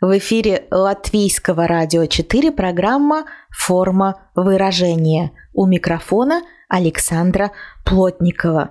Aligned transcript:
В 0.00 0.16
эфире 0.16 0.66
Латвийского 0.70 1.66
радио 1.66 2.06
4 2.06 2.52
программа 2.52 3.26
«Форма 3.50 4.30
выражения». 4.34 5.32
У 5.52 5.66
микрофона 5.66 6.40
Александра 6.70 7.52
Плотникова. 7.84 8.70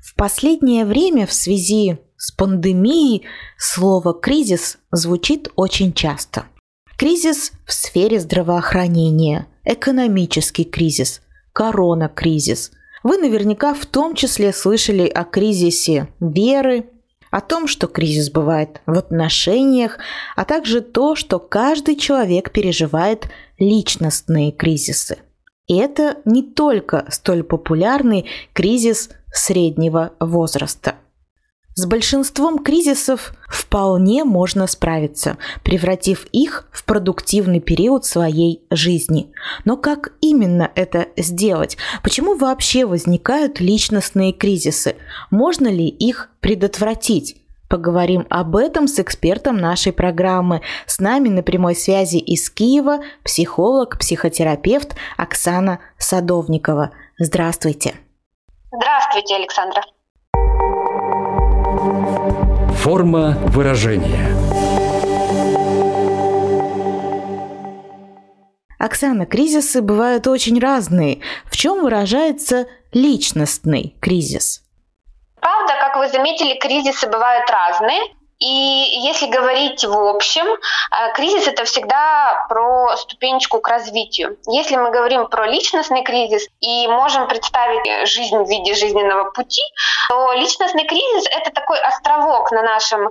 В 0.00 0.16
последнее 0.16 0.84
время 0.84 1.28
в 1.28 1.32
связи 1.32 1.98
с 2.16 2.32
пандемией 2.32 3.26
слово 3.58 4.12
«кризис» 4.12 4.78
звучит 4.90 5.52
очень 5.54 5.92
часто. 5.92 6.46
Кризис 6.98 7.52
в 7.64 7.72
сфере 7.72 8.18
здравоохранения, 8.18 9.46
экономический 9.64 10.64
кризис, 10.64 11.22
корона-кризис. 11.52 12.72
Вы 13.04 13.18
наверняка 13.18 13.72
в 13.72 13.86
том 13.86 14.16
числе 14.16 14.52
слышали 14.52 15.06
о 15.06 15.22
кризисе 15.22 16.08
веры, 16.18 16.86
о 17.30 17.40
том, 17.40 17.66
что 17.66 17.86
кризис 17.86 18.30
бывает 18.30 18.80
в 18.86 18.98
отношениях, 18.98 19.98
а 20.36 20.44
также 20.44 20.80
то, 20.80 21.14
что 21.14 21.38
каждый 21.38 21.96
человек 21.96 22.50
переживает 22.50 23.28
личностные 23.58 24.52
кризисы. 24.52 25.18
И 25.66 25.76
это 25.76 26.18
не 26.24 26.42
только 26.42 27.06
столь 27.10 27.44
популярный 27.44 28.26
кризис 28.52 29.10
среднего 29.32 30.12
возраста– 30.18 30.96
с 31.80 31.86
большинством 31.86 32.58
кризисов 32.58 33.32
вполне 33.48 34.24
можно 34.24 34.66
справиться, 34.66 35.38
превратив 35.64 36.26
их 36.26 36.68
в 36.72 36.84
продуктивный 36.84 37.60
период 37.60 38.04
своей 38.04 38.62
жизни. 38.70 39.32
Но 39.64 39.78
как 39.78 40.12
именно 40.20 40.70
это 40.74 41.06
сделать? 41.16 41.78
Почему 42.02 42.36
вообще 42.36 42.84
возникают 42.84 43.60
личностные 43.60 44.34
кризисы? 44.34 44.96
Можно 45.30 45.68
ли 45.68 45.88
их 45.88 46.28
предотвратить? 46.40 47.38
Поговорим 47.70 48.26
об 48.28 48.56
этом 48.56 48.86
с 48.86 48.98
экспертом 48.98 49.56
нашей 49.56 49.94
программы. 49.94 50.60
С 50.84 50.98
нами 50.98 51.30
на 51.30 51.42
прямой 51.42 51.74
связи 51.74 52.18
из 52.18 52.50
Киева 52.50 52.98
психолог, 53.24 53.98
психотерапевт 53.98 54.96
Оксана 55.16 55.80
Садовникова. 55.96 56.90
Здравствуйте. 57.18 57.94
Здравствуйте, 58.70 59.36
Александра. 59.36 59.82
Форма 61.80 63.38
выражения. 63.46 64.36
Оксана, 68.78 69.24
кризисы 69.24 69.80
бывают 69.80 70.26
очень 70.26 70.60
разные. 70.60 71.20
В 71.46 71.56
чем 71.56 71.82
выражается 71.82 72.66
личностный 72.92 73.96
кризис? 73.98 74.62
Правда, 75.40 75.72
как 75.80 75.96
вы 75.96 76.08
заметили, 76.10 76.58
кризисы 76.58 77.08
бывают 77.08 77.48
разные. 77.48 78.00
И 78.40 78.46
если 78.46 79.26
говорить 79.26 79.84
в 79.84 79.96
общем, 79.96 80.46
э, 80.46 81.12
кризис 81.14 81.46
это 81.46 81.64
всегда 81.64 82.46
про 82.48 82.96
ступенечку 82.96 83.60
к 83.60 83.68
развитию. 83.68 84.38
Если 84.46 84.76
мы 84.76 84.90
говорим 84.90 85.28
про 85.28 85.46
личностный 85.46 86.02
кризис 86.02 86.48
и 86.60 86.88
можем 86.88 87.28
представить 87.28 88.08
жизнь 88.08 88.36
в 88.38 88.48
виде 88.48 88.74
жизненного 88.74 89.30
пути, 89.30 89.62
то 90.08 90.32
личностный 90.32 90.86
кризис 90.86 91.26
это 91.30 91.50
такой 91.50 91.78
островок 91.80 92.50
на 92.50 92.62
нашем 92.62 93.10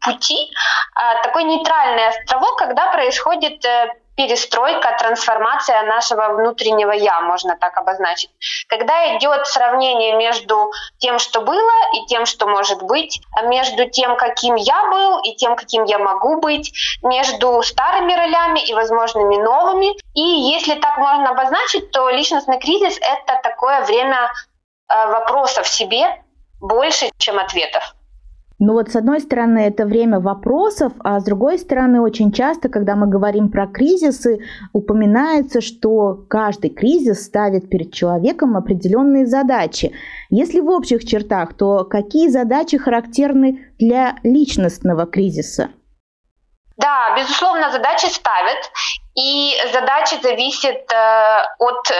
пути, 0.00 0.36
э, 0.46 1.22
такой 1.24 1.42
нейтральный 1.42 2.08
островок, 2.08 2.56
когда 2.56 2.86
происходит 2.92 3.64
э, 3.64 3.88
перестройка, 4.18 4.96
трансформация 4.98 5.84
нашего 5.84 6.34
внутреннего 6.34 6.90
«я», 6.90 7.20
можно 7.20 7.56
так 7.56 7.78
обозначить. 7.78 8.30
Когда 8.68 9.16
идет 9.16 9.46
сравнение 9.46 10.16
между 10.16 10.72
тем, 10.98 11.20
что 11.20 11.40
было, 11.40 11.70
и 11.94 12.04
тем, 12.06 12.26
что 12.26 12.48
может 12.48 12.82
быть, 12.82 13.20
между 13.44 13.88
тем, 13.88 14.16
каким 14.16 14.56
я 14.56 14.90
был, 14.90 15.20
и 15.20 15.36
тем, 15.36 15.54
каким 15.54 15.84
я 15.84 16.00
могу 16.00 16.40
быть, 16.40 16.72
между 17.02 17.62
старыми 17.62 18.12
ролями 18.12 18.58
и 18.58 18.74
возможными 18.74 19.36
новыми. 19.36 19.96
И 20.14 20.50
если 20.52 20.74
так 20.74 20.98
можно 20.98 21.30
обозначить, 21.30 21.92
то 21.92 22.10
личностный 22.10 22.58
кризис— 22.58 22.98
это 23.00 23.40
такое 23.40 23.82
время 23.84 24.32
э, 24.88 25.06
вопросов 25.12 25.68
себе 25.68 26.24
больше, 26.60 27.08
чем 27.18 27.38
ответов. 27.38 27.94
Ну 28.60 28.72
вот 28.72 28.90
с 28.90 28.96
одной 28.96 29.20
стороны 29.20 29.58
это 29.60 29.86
время 29.86 30.18
вопросов, 30.18 30.92
а 30.98 31.20
с 31.20 31.24
другой 31.24 31.58
стороны 31.60 32.00
очень 32.00 32.32
часто, 32.32 32.68
когда 32.68 32.96
мы 32.96 33.06
говорим 33.06 33.50
про 33.50 33.68
кризисы, 33.68 34.40
упоминается, 34.72 35.60
что 35.60 36.24
каждый 36.28 36.70
кризис 36.70 37.24
ставит 37.24 37.68
перед 37.68 37.92
человеком 37.92 38.56
определенные 38.56 39.26
задачи. 39.26 39.92
Если 40.28 40.58
в 40.58 40.68
общих 40.70 41.04
чертах, 41.04 41.54
то 41.54 41.84
какие 41.84 42.28
задачи 42.28 42.78
характерны 42.78 43.60
для 43.78 44.16
личностного 44.24 45.06
кризиса? 45.06 45.68
Да, 46.78 47.14
безусловно, 47.16 47.72
задачи 47.72 48.06
ставят, 48.06 48.70
и 49.16 49.60
задачи 49.72 50.16
зависят 50.22 50.92
э, 50.92 51.44
от 51.58 51.90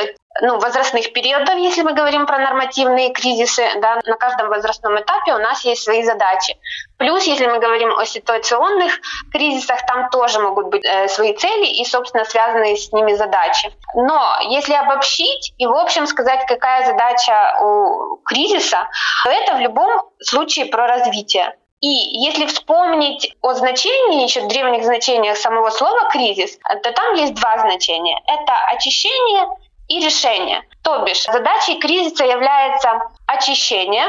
ну, 0.40 0.60
возрастных 0.60 1.12
периодов, 1.12 1.56
если 1.56 1.82
мы 1.82 1.94
говорим 1.94 2.26
про 2.26 2.38
нормативные 2.38 3.12
кризисы, 3.12 3.64
да, 3.80 4.00
на 4.06 4.16
каждом 4.16 4.48
возрастном 4.48 4.96
этапе 5.00 5.34
у 5.34 5.38
нас 5.38 5.64
есть 5.64 5.82
свои 5.82 6.04
задачи. 6.04 6.56
Плюс, 6.96 7.24
если 7.24 7.46
мы 7.46 7.58
говорим 7.58 7.90
о 7.98 8.06
ситуационных 8.06 9.00
кризисах, 9.32 9.84
там 9.86 10.10
тоже 10.10 10.38
могут 10.38 10.68
быть 10.68 10.84
э, 10.84 11.08
свои 11.08 11.34
цели 11.34 11.66
и, 11.66 11.84
собственно, 11.84 12.24
связанные 12.24 12.76
с 12.76 12.92
ними 12.92 13.14
задачи. 13.14 13.72
Но 13.96 14.38
если 14.48 14.74
обобщить 14.74 15.54
и, 15.58 15.66
в 15.66 15.74
общем, 15.74 16.06
сказать, 16.06 16.46
какая 16.46 16.86
задача 16.86 17.58
у 17.60 18.18
кризиса, 18.24 18.86
то 19.24 19.30
это 19.30 19.56
в 19.56 19.58
любом 19.58 20.02
случае 20.20 20.66
про 20.66 20.86
развитие. 20.86 21.52
И 21.80 21.88
если 21.88 22.46
вспомнить 22.46 23.36
о 23.40 23.54
значении, 23.54 24.24
еще 24.24 24.42
древних 24.42 24.84
значениях 24.84 25.36
самого 25.36 25.70
слова 25.70 26.10
«кризис», 26.10 26.58
то 26.82 26.92
там 26.92 27.14
есть 27.14 27.34
два 27.34 27.58
значения. 27.58 28.20
Это 28.26 28.52
очищение 28.72 29.46
и 29.86 30.04
решение. 30.04 30.62
То 30.82 31.04
бишь, 31.04 31.24
задачей 31.24 31.78
кризиса 31.78 32.24
является 32.24 33.02
очищение 33.26 34.06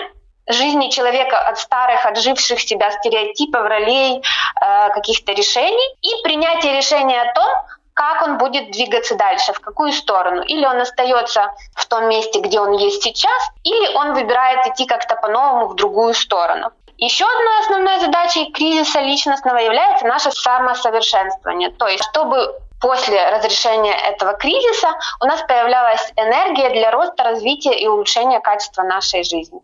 жизни 0.47 0.89
человека 0.89 1.39
от 1.39 1.59
старых, 1.59 2.05
отживших 2.05 2.59
себя 2.59 2.91
стереотипов, 2.91 3.67
ролей, 3.67 4.17
э, 4.19 4.89
каких-то 4.89 5.33
решений 5.33 5.95
и 6.01 6.23
принятие 6.23 6.75
решения 6.75 7.21
о 7.21 7.33
том, 7.33 7.49
как 7.93 8.23
он 8.23 8.37
будет 8.37 8.71
двигаться 8.71 9.15
дальше, 9.15 9.53
в 9.53 9.59
какую 9.59 9.91
сторону. 9.91 10.41
Или 10.41 10.65
он 10.65 10.81
остается 10.81 11.53
в 11.75 11.85
том 11.85 12.07
месте, 12.09 12.39
где 12.39 12.59
он 12.59 12.71
есть 12.77 13.03
сейчас, 13.03 13.51
или 13.63 13.93
он 13.95 14.13
выбирает 14.13 14.65
идти 14.65 14.85
как-то 14.85 15.15
по-новому 15.15 15.67
в 15.67 15.75
другую 15.75 16.13
сторону. 16.13 16.71
Еще 17.01 17.23
одной 17.23 17.59
основной 17.61 17.99
задачей 18.01 18.51
кризиса 18.51 18.99
личностного 18.99 19.57
является 19.57 20.05
наше 20.05 20.31
самосовершенствование. 20.31 21.69
То 21.69 21.87
есть, 21.87 22.03
чтобы 22.03 22.35
после 22.81 23.17
разрешения 23.29 23.95
этого 24.11 24.33
кризиса 24.33 24.89
у 25.23 25.25
нас 25.25 25.41
появлялась 25.47 26.11
энергия 26.17 26.69
для 26.71 26.91
роста, 26.91 27.23
развития 27.23 27.79
и 27.79 27.87
улучшения 27.87 28.41
качества 28.41 28.83
нашей 28.83 29.23
жизни. 29.23 29.61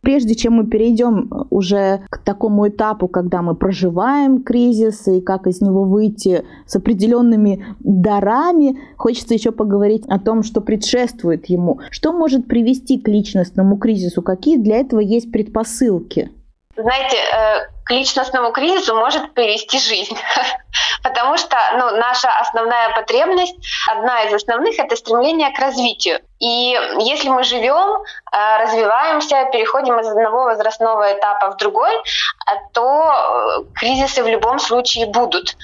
Прежде 0.00 0.34
чем 0.34 0.54
мы 0.54 0.66
перейдем 0.66 1.30
уже 1.50 2.04
к 2.10 2.18
такому 2.18 2.68
этапу, 2.68 3.06
когда 3.06 3.40
мы 3.40 3.54
проживаем 3.54 4.42
кризис 4.42 5.06
и 5.06 5.20
как 5.20 5.46
из 5.46 5.60
него 5.62 5.84
выйти 5.84 6.44
с 6.66 6.74
определенными 6.74 7.64
дарами, 7.78 8.80
хочется 8.98 9.32
еще 9.32 9.52
поговорить 9.52 10.04
о 10.08 10.18
том, 10.18 10.42
что 10.42 10.60
предшествует 10.60 11.46
ему. 11.46 11.78
Что 11.90 12.12
может 12.12 12.48
привести 12.48 12.98
к 12.98 13.06
личностному 13.06 13.78
кризису? 13.78 14.22
Какие 14.22 14.56
для 14.58 14.78
этого 14.78 14.98
есть 14.98 15.30
предпосылки? 15.30 16.32
Знаете, 16.76 17.16
э, 17.16 17.68
к 17.84 17.90
личностному 17.90 18.52
кризису 18.52 18.96
может 18.96 19.34
привести 19.34 19.78
жизнь. 19.78 20.18
Потому 21.02 21.36
что 21.36 21.56
ну, 21.74 21.96
наша 21.96 22.30
основная 22.38 22.90
потребность, 22.94 23.54
одна 23.90 24.24
из 24.24 24.34
основных, 24.34 24.78
это 24.78 24.96
стремление 24.96 25.52
к 25.52 25.58
развитию. 25.58 26.20
И 26.40 26.78
если 26.98 27.28
мы 27.28 27.44
живем, 27.44 28.02
э, 28.32 28.62
развиваемся, 28.62 29.48
переходим 29.52 29.98
из 30.00 30.08
одного 30.08 30.44
возрастного 30.44 31.12
этапа 31.12 31.50
в 31.50 31.56
другой, 31.56 31.92
то 32.72 32.82
э, 32.82 33.64
кризисы 33.74 34.22
в 34.22 34.28
любом 34.28 34.58
случае 34.58 35.06
будут. 35.06 35.56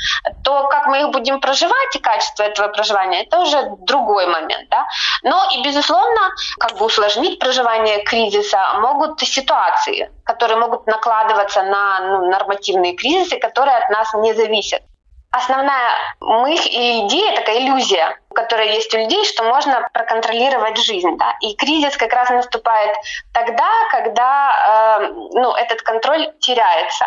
То, 0.45 0.69
как 0.69 0.87
мы 0.87 1.01
их 1.01 1.11
будем 1.11 1.41
проживать 1.41 1.97
и 1.97 1.99
качество 1.99 2.45
этого 2.45 2.69
проживания, 2.69 3.25
это 3.25 3.41
уже 3.41 3.71
другой 3.81 4.27
момент. 4.27 4.69
Да? 4.71 4.87
Но 5.23 5.49
и, 5.53 5.63
безусловно, 5.63 6.21
как 6.59 6.79
бы 6.79 6.87
усложнить 6.87 7.39
проживание 7.39 8.03
кризиса 8.05 8.75
могут 8.81 9.21
ситуации, 9.21 10.11
которые 10.25 10.59
могут 10.59 10.87
накладываться 10.87 11.63
на 11.63 12.01
ну, 12.01 12.31
нормативные 12.31 12.95
кризисы, 12.95 13.39
которые 13.39 13.77
от 13.77 13.91
нас 13.91 14.15
не 14.15 14.35
зависят. 14.35 14.83
Основная 15.31 15.93
мысль 16.21 16.69
или 16.69 17.07
идея, 17.07 17.37
такая 17.37 17.61
иллюзия, 17.61 18.19
которая 18.35 18.73
есть 18.73 18.93
у 18.95 18.99
людей, 18.99 19.25
что 19.25 19.45
можно 19.45 19.89
проконтролировать 19.93 20.77
жизнь. 20.79 21.17
Да? 21.19 21.37
И 21.41 21.55
кризис 21.55 21.97
как 21.97 22.13
раз 22.13 22.31
наступает 22.31 22.97
тогда, 23.33 23.69
когда 23.91 25.01
э, 25.01 25.13
ну, 25.33 25.55
этот 25.55 25.83
контроль 25.83 26.33
теряется. 26.41 27.07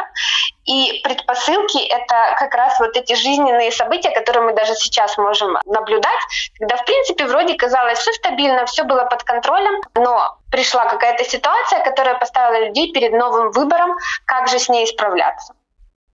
И 0.65 1.01
предпосылки— 1.03 1.85
это 1.89 2.35
как 2.39 2.53
раз 2.55 2.79
вот 2.79 2.95
эти 2.95 3.13
жизненные 3.15 3.71
события, 3.71 4.11
которые 4.11 4.43
мы 4.43 4.53
даже 4.53 4.75
сейчас 4.75 5.17
можем 5.17 5.57
наблюдать, 5.65 6.21
когда, 6.57 6.77
в 6.77 6.85
принципе, 6.85 7.25
вроде 7.25 7.55
казалось 7.55 7.99
все 7.99 8.13
стабильно, 8.13 8.65
все 8.65 8.83
было 8.83 9.03
под 9.03 9.23
контролем, 9.23 9.81
но 9.95 10.37
пришла 10.51 10.85
какая-то 10.85 11.25
ситуация, 11.25 11.83
которая 11.83 12.15
поставила 12.15 12.65
людей 12.65 12.93
перед 12.93 13.11
новым 13.11 13.51
выбором, 13.51 13.97
как 14.25 14.47
же 14.47 14.59
с 14.59 14.69
ней 14.69 14.87
справляться. 14.87 15.53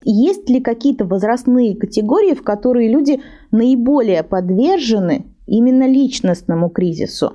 Есть 0.05 0.51
ли 0.51 0.61
какие-то 0.61 1.05
возрастные 1.05 1.77
категории, 1.77 2.35
в 2.35 2.43
которые 2.43 2.93
люди 2.93 3.23
наиболее 3.51 4.23
подвержены 4.23 5.35
именно 5.47 5.89
личностному 5.89 6.69
кризису? 6.69 7.35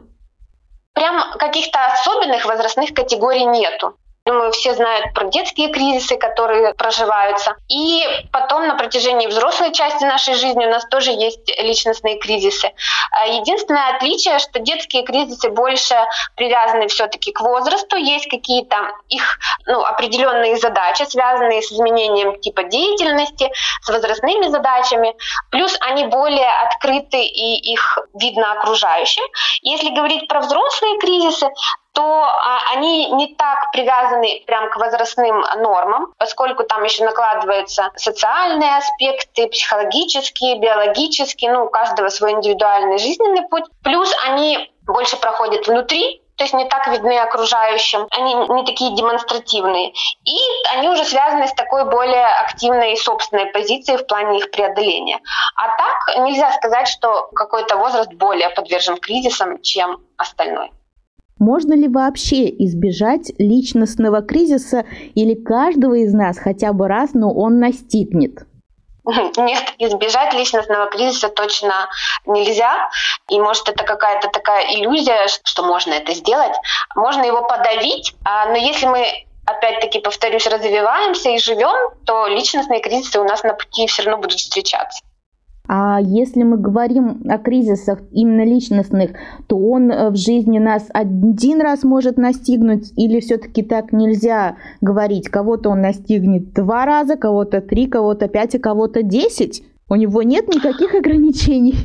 Прям 0.93 1.37
каких-то 1.37 1.79
особенных 1.93 2.45
возрастных 2.45 2.93
категорий 2.93 3.45
нету. 3.45 3.95
Думаю, 4.29 4.51
все 4.51 4.75
знают 4.75 5.11
про 5.15 5.25
детские 5.25 5.69
кризисы, 5.69 6.15
которые 6.15 6.75
проживаются. 6.75 7.55
И 7.67 8.05
потом 8.31 8.67
на 8.67 8.75
протяжении 8.75 9.25
взрослой 9.25 9.73
части 9.73 10.03
нашей 10.03 10.35
жизни 10.35 10.67
у 10.67 10.69
нас 10.69 10.85
тоже 10.85 11.09
есть 11.09 11.49
личностные 11.59 12.19
кризисы. 12.19 12.71
А 13.11 13.25
единственное 13.25 13.95
отличие, 13.95 14.37
что 14.37 14.59
детские 14.59 15.01
кризисы 15.01 15.49
больше 15.49 15.95
привязаны 16.35 16.89
все-таки 16.89 17.31
к 17.31 17.41
возрасту. 17.41 17.95
Есть 17.95 18.29
какие-то 18.29 18.91
их 19.07 19.39
ну, 19.65 19.83
определенные 19.83 20.57
задачи, 20.57 21.05
связанные 21.09 21.63
с 21.63 21.71
изменением 21.71 22.39
типа 22.39 22.65
деятельности, 22.65 23.51
с 23.81 23.89
возрастными 23.89 24.47
задачами. 24.49 25.15
Плюс 25.49 25.75
они 25.81 26.05
более 26.05 26.51
открыты 26.67 27.23
и 27.23 27.73
их 27.73 27.97
видно 28.13 28.51
окружающим. 28.51 29.23
Если 29.63 29.89
говорить 29.89 30.27
про 30.27 30.41
взрослые 30.41 30.99
кризисы, 30.99 31.49
то 31.93 32.23
а, 32.23 32.59
они 32.73 33.11
не 33.11 33.35
так 33.35 33.71
привязаны 33.71 34.43
прям 34.45 34.69
к 34.69 34.77
возрастным 34.77 35.41
нормам, 35.57 36.13
поскольку 36.17 36.63
там 36.63 36.83
еще 36.83 37.03
накладываются 37.03 37.91
социальные 37.95 38.77
аспекты, 38.77 39.47
психологические, 39.47 40.59
биологические, 40.59 41.53
ну, 41.53 41.65
у 41.65 41.69
каждого 41.69 42.09
свой 42.09 42.31
индивидуальный 42.31 42.97
жизненный 42.99 43.47
путь. 43.49 43.65
Плюс 43.83 44.13
они 44.25 44.71
больше 44.83 45.17
проходят 45.17 45.67
внутри, 45.67 46.21
то 46.39 46.45
есть 46.45 46.53
не 46.53 46.65
так 46.69 46.87
видны 46.87 47.19
окружающим, 47.19 48.07
они 48.11 48.33
не 48.33 48.65
такие 48.65 48.95
демонстративные. 48.95 49.89
И 50.23 50.37
они 50.73 50.87
уже 50.87 51.03
связаны 51.03 51.49
с 51.49 51.53
такой 51.53 51.83
более 51.83 52.25
активной 52.25 52.95
собственной 52.95 53.47
позицией 53.47 53.97
в 53.97 54.07
плане 54.07 54.37
их 54.39 54.49
преодоления. 54.49 55.19
А 55.57 55.67
так 55.67 56.23
нельзя 56.23 56.53
сказать, 56.53 56.87
что 56.87 57.27
какой-то 57.35 57.75
возраст 57.75 58.13
более 58.13 58.49
подвержен 58.51 58.97
кризисам, 58.97 59.61
чем 59.61 59.97
остальной. 60.15 60.71
Можно 61.39 61.73
ли 61.73 61.87
вообще 61.87 62.49
избежать 62.49 63.31
личностного 63.37 64.21
кризиса 64.21 64.85
или 65.15 65.33
каждого 65.33 65.95
из 65.95 66.13
нас 66.13 66.37
хотя 66.37 66.73
бы 66.73 66.87
раз, 66.87 67.11
но 67.13 67.33
он 67.33 67.59
настигнет? 67.59 68.45
Нет, 69.37 69.73
избежать 69.79 70.33
личностного 70.33 70.87
кризиса 70.89 71.29
точно 71.29 71.89
нельзя. 72.25 72.89
И 73.29 73.39
может 73.39 73.69
это 73.69 73.83
какая-то 73.83 74.29
такая 74.29 74.75
иллюзия, 74.75 75.27
что 75.43 75.63
можно 75.63 75.93
это 75.93 76.13
сделать. 76.13 76.55
Можно 76.95 77.23
его 77.23 77.47
подавить, 77.47 78.13
а, 78.25 78.47
но 78.47 78.57
если 78.57 78.85
мы 78.85 79.05
опять-таки, 79.45 79.99
повторюсь, 79.99 80.45
развиваемся 80.45 81.29
и 81.29 81.39
живем, 81.39 81.93
то 82.05 82.27
личностные 82.27 82.81
кризисы 82.81 83.19
у 83.19 83.23
нас 83.23 83.43
на 83.43 83.53
пути 83.53 83.87
все 83.87 84.03
равно 84.03 84.21
будут 84.21 84.39
встречаться. 84.39 85.03
А 85.71 85.99
если 86.01 86.41
мы 86.41 86.57
говорим 86.57 87.21
о 87.29 87.37
кризисах 87.37 87.99
именно 88.11 88.43
личностных, 88.43 89.11
то 89.47 89.55
он 89.55 89.91
э, 89.91 90.09
в 90.09 90.15
жизни 90.15 90.57
нас 90.57 90.87
один 90.91 91.61
раз 91.61 91.83
может 91.83 92.17
настигнуть, 92.17 92.91
или 92.97 93.19
все-таки 93.19 93.61
так 93.61 93.91
нельзя 93.91 94.57
говорить? 94.81 95.29
Кого-то 95.29 95.69
он 95.69 95.81
настигнет 95.81 96.53
два 96.53 96.85
раза, 96.85 97.17
кого-то 97.17 97.61
три, 97.61 97.85
кого-то 97.85 98.27
пять, 98.27 98.55
а 98.55 98.59
кого-то 98.59 99.03
десять? 99.03 99.61
У 99.87 99.93
него 99.93 100.23
нет 100.23 100.47
никаких 100.47 100.95
ограничений? 100.95 101.75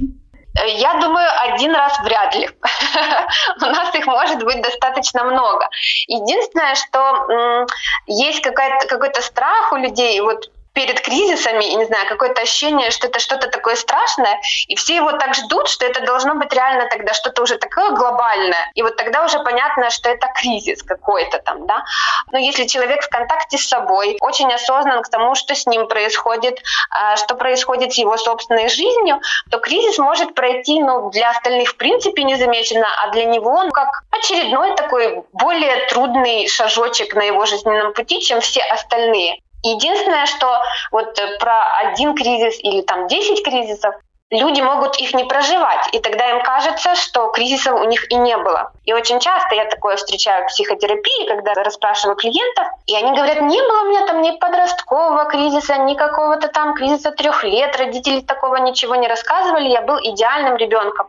Я 0.79 0.99
думаю, 1.01 1.29
один 1.53 1.75
раз 1.75 2.01
вряд 2.05 2.35
ли. 2.37 2.49
У 3.61 3.67
нас 3.67 3.95
их 3.95 4.07
может 4.07 4.43
быть 4.45 4.63
достаточно 4.63 5.25
много. 5.25 5.69
Единственное, 6.07 6.75
что 6.75 7.67
есть 8.07 8.41
какой-то 8.41 9.21
страх 9.21 9.73
у 9.73 9.77
людей, 9.77 10.19
вот 10.23 10.49
перед 10.75 11.01
кризисами, 11.01 11.65
не 11.65 11.85
знаю, 11.87 12.07
какое-то 12.09 12.43
ощущение, 12.43 12.91
что 12.91 13.07
это 13.07 13.21
что-то 13.21 13.49
такое 13.49 13.77
страшное, 13.77 14.41
и 14.67 14.75
все 14.75 14.97
его 14.97 15.13
так 15.13 15.35
ждут, 15.35 15.69
что 15.69 15.87
это 15.87 16.01
должно 16.05 16.35
быть 16.35 16.53
реально 16.53 16.87
тогда 16.91 17.15
что-то 17.15 17.43
уже 17.43 17.57
такое 17.59 17.91
глобальное, 17.91 18.71
и 18.75 18.83
вот 18.83 18.97
тогда 18.97 19.25
уже 19.25 19.39
понятно, 19.39 19.91
что 19.91 20.11
это 20.11 20.29
кризис 20.35 20.83
какой-то 20.83 21.39
там, 21.39 21.67
да. 21.67 21.85
Но 22.33 22.39
если 22.39 22.67
человек 22.67 23.03
в 23.03 23.09
контакте 23.09 23.57
с 23.57 23.69
собой, 23.69 24.19
очень 24.21 24.53
осознан 24.53 25.03
к 25.03 25.09
тому, 25.09 25.37
что 25.37 25.55
с 25.55 25.65
ним 25.67 25.87
происходит, 25.87 26.61
а, 26.91 27.17
что 27.17 27.37
происходит 27.37 27.93
с 27.93 27.99
его 27.99 28.17
собственной 28.17 28.69
жизнью, 28.69 29.21
то 29.51 29.59
кризис 29.59 29.99
может 29.99 30.35
пройти, 30.35 30.83
ну, 30.83 31.11
для 31.11 31.31
остальных 31.31 31.71
в 31.71 31.77
принципе 31.77 32.25
незамеченно, 32.25 32.89
а 33.03 33.11
для 33.11 33.27
него, 33.27 33.63
ну, 33.63 33.71
как 33.71 34.03
очередной 34.11 34.75
такой 34.75 35.23
более 35.33 35.87
трудный 35.87 36.49
шажочек 36.49 37.15
на 37.15 37.23
его 37.23 37.47
жизненном 37.47 37.93
пути, 37.93 38.21
чем 38.21 38.41
все 38.41 38.61
остальные. 38.63 39.44
Единственное, 39.65 40.27
что 40.27 40.63
вот 40.93 41.19
э, 41.19 41.39
про 41.39 41.65
один 41.79 42.15
кризис 42.15 42.61
или 42.63 42.83
там 42.83 43.09
10 43.09 43.43
кризисов, 43.43 43.95
люди 44.39 44.61
могут 44.61 44.97
их 44.99 45.15
не 45.15 45.25
проживать, 45.25 45.89
и 45.93 45.99
тогда 45.99 46.31
им 46.31 46.43
кажется, 46.43 46.95
что 46.95 47.29
кризисов 47.29 47.81
у 47.81 47.85
них 47.85 48.11
и 48.11 48.17
не 48.17 48.37
было. 48.37 48.73
И 48.85 48.93
очень 48.93 49.21
часто 49.21 49.55
я 49.55 49.65
такое 49.65 49.97
встречаю 49.97 50.45
в 50.45 50.49
психотерапии, 50.49 51.27
когда 51.27 51.55
расспрашиваю 51.55 52.17
клиентов, 52.17 52.67
и 52.87 52.97
они 52.97 53.13
говорят, 53.13 53.41
не 53.41 53.61
было 53.61 53.83
у 53.83 53.89
меня 53.89 54.07
там 54.07 54.23
ни 54.23 54.31
подросткового 54.33 55.25
кризиса, 55.27 55.77
ни 55.79 55.95
какого-то 55.95 56.49
там 56.49 56.75
кризиса 56.75 57.11
трех 57.11 57.45
лет, 57.45 57.77
родители 57.77 58.21
такого 58.21 58.57
ничего 58.57 58.95
не 58.97 59.09
рассказывали, 59.09 59.69
я 59.69 59.83
был 59.83 59.99
идеальным 60.01 60.57
ребенком. 60.57 61.09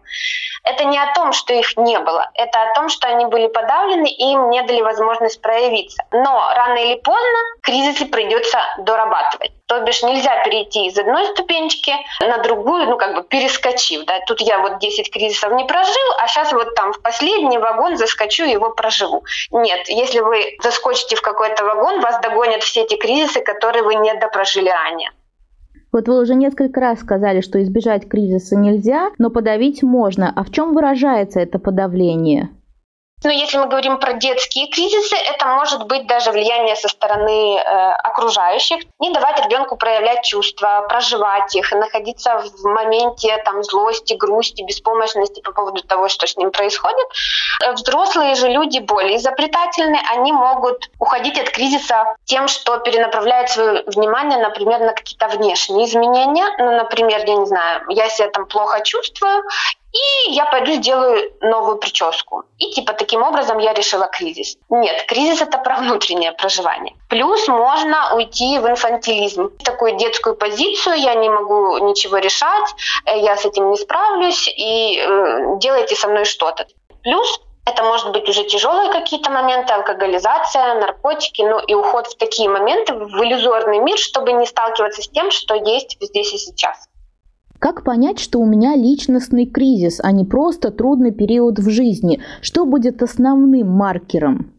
Это 0.63 0.85
не 0.85 0.97
о 0.97 1.13
том, 1.13 1.33
что 1.33 1.53
их 1.53 1.77
не 1.77 1.99
было, 1.99 2.29
это 2.33 2.61
о 2.61 2.73
том, 2.73 2.89
что 2.89 3.07
они 3.07 3.25
были 3.25 3.47
подавлены 3.47 4.07
и 4.07 4.31
им 4.31 4.49
не 4.49 4.61
дали 4.63 4.81
возможность 4.81 5.41
проявиться. 5.41 6.03
Но 6.11 6.51
рано 6.55 6.77
или 6.77 6.95
поздно 6.95 7.39
кризисы 7.61 8.05
придется 8.05 8.59
дорабатывать. 8.79 9.51
То 9.67 9.81
бишь 9.81 10.03
нельзя 10.03 10.43
перейти 10.43 10.85
из 10.85 10.97
одной 10.97 11.25
ступенечки 11.27 11.91
на 12.19 12.37
другую, 12.37 12.85
ну 12.85 12.97
как 12.97 13.15
бы 13.15 13.23
перескочив. 13.23 14.05
Да? 14.05 14.19
Тут 14.27 14.41
я 14.41 14.59
вот 14.59 14.77
10 14.79 15.11
кризисов 15.11 15.51
не 15.53 15.65
прожил, 15.65 16.11
а 16.21 16.27
сейчас 16.27 16.53
вот 16.53 16.75
там 16.75 16.93
в 16.93 17.01
последний 17.01 17.57
вагон 17.57 17.97
заскочу 17.97 18.45
и 18.45 18.51
его 18.51 18.69
проживу. 18.69 19.23
Нет, 19.51 19.87
если 19.87 20.19
вы 20.19 20.57
заскочите 20.61 21.15
в 21.15 21.21
какой-то 21.21 21.63
вагон, 21.63 21.99
вас 22.01 22.19
догонят 22.21 22.61
все 22.61 22.83
эти 22.83 22.95
кризисы, 22.95 23.41
которые 23.41 23.83
вы 23.83 23.95
не 23.95 24.13
допрожили 24.13 24.69
ранее. 24.69 25.11
Вот 25.91 26.07
вы 26.09 26.21
уже 26.21 26.35
несколько 26.35 26.79
раз 26.81 26.99
сказали, 26.99 27.41
что 27.41 27.63
избежать 27.63 28.07
кризиса 28.07 28.55
нельзя, 28.55 29.11
но 29.17 29.29
подавить 29.31 29.81
можно. 29.81 30.31
А 30.35 30.43
в 30.43 30.51
чем 30.51 30.73
выражается 30.73 31.39
это 31.39 31.57
подавление? 31.57 32.49
Но 33.23 33.31
если 33.31 33.57
мы 33.57 33.67
говорим 33.67 33.97
про 33.97 34.13
детские 34.13 34.67
кризисы, 34.67 35.15
это 35.15 35.45
может 35.45 35.87
быть 35.87 36.05
даже 36.05 36.31
влияние 36.31 36.75
со 36.75 36.87
стороны 36.87 37.57
э, 37.57 37.61
окружающих. 38.03 38.83
Не 38.99 39.11
давать 39.11 39.43
ребенку 39.43 39.77
проявлять 39.77 40.23
чувства, 40.23 40.85
проживать 40.87 41.55
их, 41.55 41.71
находиться 41.71 42.39
в 42.39 42.63
моменте 42.65 43.37
там, 43.45 43.63
злости, 43.63 44.13
грусти, 44.13 44.63
беспомощности 44.63 45.41
по 45.41 45.53
поводу 45.53 45.81
того, 45.81 46.09
что 46.09 46.27
с 46.27 46.35
ним 46.35 46.51
происходит. 46.51 47.07
Э, 47.63 47.71
взрослые 47.71 48.35
же 48.35 48.49
люди 48.49 48.79
более 48.79 49.17
изобретательны, 49.17 49.97
они 50.11 50.31
могут 50.31 50.89
уходить 50.99 51.39
от 51.39 51.49
кризиса 51.49 52.15
тем, 52.25 52.47
что 52.47 52.77
перенаправляют 52.79 53.49
свое 53.49 53.83
внимание, 53.87 54.39
например, 54.39 54.81
на 54.81 54.93
какие-то 54.93 55.29
внешние 55.29 55.85
изменения. 55.85 56.45
Ну, 56.59 56.71
например, 56.75 57.23
я 57.25 57.35
не 57.35 57.45
знаю, 57.45 57.81
я 57.89 58.09
себя 58.09 58.29
там 58.29 58.45
плохо 58.45 58.81
чувствую, 58.81 59.43
и 59.95 60.31
я 60.33 60.45
пойду 60.45 60.73
сделаю 60.73 61.31
новую 61.41 61.77
прическу. 61.77 62.43
И 62.57 62.71
типа 62.71 62.93
таким 62.93 63.23
образом 63.23 63.59
я 63.59 63.73
решила 63.73 64.07
кризис. 64.07 64.57
Нет, 64.69 65.05
кризис 65.07 65.41
это 65.41 65.57
про 65.57 65.77
внутреннее 65.77 66.33
проживание. 66.33 66.95
Плюс 67.09 67.47
можно 67.47 68.15
уйти 68.15 68.59
в 68.59 68.67
инфантилизм, 68.67 69.51
такую 69.63 69.95
детскую 69.95 70.35
позицию, 70.35 70.95
я 70.95 71.15
не 71.15 71.29
могу 71.29 71.77
ничего 71.77 72.17
решать, 72.17 72.75
э, 73.05 73.19
я 73.19 73.37
с 73.37 73.45
этим 73.45 73.71
не 73.71 73.77
справлюсь, 73.77 74.49
и 74.49 74.99
э, 74.99 75.57
делайте 75.59 75.95
со 75.95 76.09
мной 76.09 76.25
что-то. 76.25 76.67
Плюс 77.03 77.39
это 77.65 77.83
может 77.83 78.11
быть 78.11 78.27
уже 78.27 78.43
тяжелые 78.43 78.91
какие-то 78.91 79.31
моменты, 79.31 79.73
алкоголизация, 79.73 80.75
наркотики, 80.75 81.41
ну 81.41 81.59
и 81.59 81.73
уход 81.73 82.07
в 82.07 82.17
такие 82.17 82.49
моменты, 82.49 82.93
в 82.93 83.23
иллюзорный 83.23 83.79
мир, 83.79 83.97
чтобы 83.97 84.33
не 84.33 84.45
сталкиваться 84.45 85.01
с 85.01 85.09
тем, 85.09 85.31
что 85.31 85.55
есть 85.55 85.97
здесь 86.01 86.33
и 86.33 86.37
сейчас. 86.37 86.89
Как 87.59 87.83
понять, 87.83 88.19
что 88.19 88.39
у 88.39 88.45
меня 88.45 88.75
личностный 88.75 89.45
кризис, 89.45 89.99
а 90.03 90.11
не 90.11 90.25
просто 90.25 90.71
трудный 90.71 91.11
период 91.11 91.59
в 91.59 91.69
жизни? 91.69 92.21
Что 92.41 92.65
будет 92.65 93.01
основным 93.01 93.69
маркером? 93.69 94.51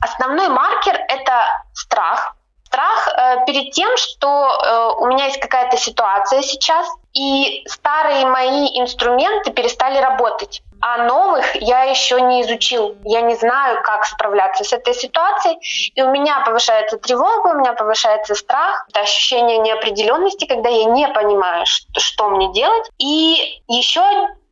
Основной 0.00 0.48
маркер– 0.48 0.94
это 1.08 1.32
страх, 1.72 2.36
Страх 2.74 3.08
э, 3.08 3.46
перед 3.46 3.72
тем, 3.72 3.88
что 3.96 4.26
э, 4.26 5.00
у 5.00 5.06
меня 5.06 5.26
есть 5.26 5.38
какая-то 5.38 5.76
ситуация 5.76 6.42
сейчас, 6.42 6.88
и 7.12 7.62
старые 7.68 8.26
мои 8.26 8.66
инструменты 8.80 9.52
перестали 9.52 9.98
работать. 9.98 10.62
А 10.86 10.98
новых 11.04 11.56
я 11.56 11.84
еще 11.84 12.20
не 12.20 12.42
изучил. 12.42 12.94
Я 13.04 13.22
не 13.22 13.36
знаю, 13.36 13.82
как 13.82 14.04
справляться 14.04 14.64
с 14.64 14.72
этой 14.74 14.92
ситуацией. 14.92 15.58
И 15.94 16.02
у 16.02 16.10
меня 16.10 16.40
повышается 16.44 16.98
тревога, 16.98 17.54
у 17.54 17.58
меня 17.58 17.72
повышается 17.72 18.34
страх, 18.34 18.84
это 18.90 19.00
ощущение 19.00 19.56
неопределенности, 19.58 20.44
когда 20.44 20.68
я 20.68 20.84
не 20.84 21.08
понимаю, 21.08 21.64
что, 21.64 22.28
мне 22.28 22.52
делать. 22.52 22.90
И 22.98 23.62
еще 23.66 24.02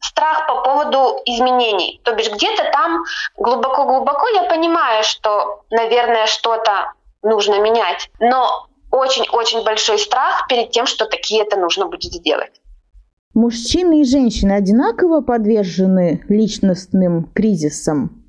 страх 0.00 0.46
по 0.46 0.62
поводу 0.62 1.20
изменений. 1.26 2.00
То 2.02 2.14
бишь 2.14 2.30
где-то 2.30 2.64
там 2.72 3.04
глубоко-глубоко 3.36 4.26
я 4.28 4.44
понимаю, 4.44 5.04
что, 5.04 5.64
наверное, 5.68 6.26
что-то 6.26 6.94
нужно 7.20 7.60
менять. 7.60 8.08
Но 8.20 8.68
очень-очень 8.90 9.64
большой 9.64 9.98
страх 9.98 10.46
перед 10.48 10.70
тем, 10.70 10.86
что 10.86 11.04
такие 11.04 11.42
это 11.42 11.58
нужно 11.58 11.84
будет 11.84 12.10
сделать. 12.10 12.62
Мужчины 13.34 14.02
и 14.02 14.04
женщины 14.04 14.52
одинаково 14.52 15.22
подвержены 15.22 16.22
личностным 16.28 17.30
кризисам? 17.34 18.22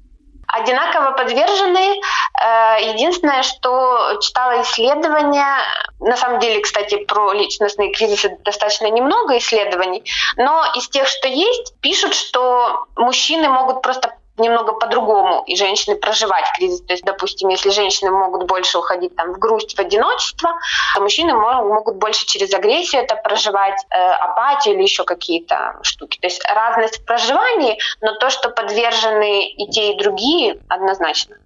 Одинаково 0.48 1.12
подвержены. 1.12 2.00
Э, 2.39 2.93
единственное, 2.93 3.43
что 3.43 4.17
читала 4.22 4.62
исследования, 4.62 5.57
на 6.00 6.15
самом 6.15 6.39
деле, 6.39 6.62
кстати, 6.62 7.03
про 7.03 7.33
личностные 7.33 7.91
кризисы 7.91 8.38
достаточно 8.45 8.89
немного 8.89 9.38
исследований, 9.38 10.03
но 10.38 10.63
из 10.75 10.88
тех, 10.88 11.07
что 11.07 11.27
есть, 11.27 11.74
пишут, 11.81 12.13
что 12.13 12.86
мужчины 12.95 13.50
могут 13.50 13.81
просто 13.81 14.13
немного 14.38 14.74
по-другому 14.74 15.44
и 15.46 15.56
женщины 15.56 15.96
проживать 15.96 16.46
кризис. 16.58 16.82
То 16.82 16.94
есть, 16.94 17.04
допустим, 17.04 17.50
если 17.50 17.70
женщины 17.70 18.12
могут 18.12 18.48
больше 18.48 18.80
уходить 18.80 19.16
там, 19.16 19.34
в 19.34 19.40
грусть, 19.40 19.75
в 19.75 19.80
одиночество, 19.80 20.52
то 20.96 21.02
мужчины 21.02 21.34
могут 21.34 21.98
больше 21.98 22.25
через 22.25 22.54
агрессию 22.54 23.04
это 23.04 23.16
проживать, 23.16 23.80
э, 23.90 23.96
апатию 23.96 24.75
или 24.75 24.84
еще 24.84 25.04
какие-то 25.04 25.80
штуки. 25.84 26.20
То 26.20 26.28
есть 26.28 26.44
разность 26.50 27.02
в 27.02 27.06
проживании, 27.06 27.78
но 28.02 28.16
то, 28.16 28.30
что 28.30 28.50
подвержены 28.50 29.48
и 29.50 29.70
те, 29.70 29.94
и 29.94 29.98
другие, 29.98 30.60
однозначно. 30.68 31.38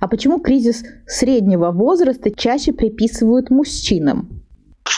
А 0.00 0.06
почему 0.06 0.38
кризис 0.38 0.84
среднего 1.06 1.72
возраста 1.72 2.30
чаще 2.30 2.72
приписывают 2.72 3.50
мужчинам? 3.50 4.37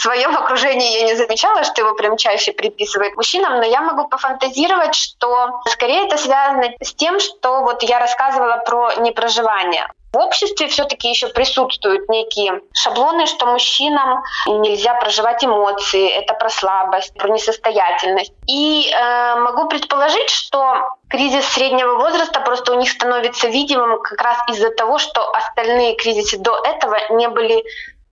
Своем 0.00 0.37
окружении 0.37 0.99
я 0.99 1.04
не 1.04 1.14
замечала, 1.14 1.64
что 1.64 1.83
его 1.83 1.95
прям 1.95 2.16
чаще 2.16 2.52
приписывают 2.52 3.16
мужчинам, 3.16 3.57
но 3.57 3.64
я 3.64 3.80
могу 3.80 4.09
пофантазировать, 4.09 4.95
что 4.95 5.61
скорее 5.66 6.07
это 6.07 6.16
связано 6.16 6.71
с 6.80 6.95
тем, 6.95 7.21
что 7.21 7.62
вот 7.62 7.83
я 7.83 7.99
рассказывала 7.99 8.62
про 8.64 8.95
непроживание. 8.97 9.87
В 10.12 10.19
обществе 10.19 10.66
все-таки 10.66 11.09
еще 11.09 11.28
присутствуют 11.28 12.09
некие 12.09 12.62
шаблоны, 12.73 13.26
что 13.26 13.47
мужчинам 13.47 14.25
нельзя 14.47 14.95
проживать 14.95 15.45
эмоции, 15.45 16.09
это 16.09 16.35
про 16.35 16.49
слабость, 16.49 17.14
про 17.14 17.28
несостоятельность. 17.28 18.33
И 18.49 18.90
э, 18.90 19.35
могу 19.37 19.69
предположить, 19.69 20.30
что 20.30 20.97
кризис 21.09 21.45
среднего 21.47 21.95
возраста 21.95 22.40
просто 22.40 22.73
у 22.73 22.75
них 22.75 22.90
становится 22.90 23.47
видимым 23.47 24.00
как 24.02 24.21
раз 24.21 24.38
из-за 24.49 24.71
того, 24.71 24.99
что 24.99 25.30
остальные 25.30 25.95
кризисы 25.95 26.38
до 26.38 26.57
этого 26.57 26.97
не 27.11 27.28
были 27.28 27.64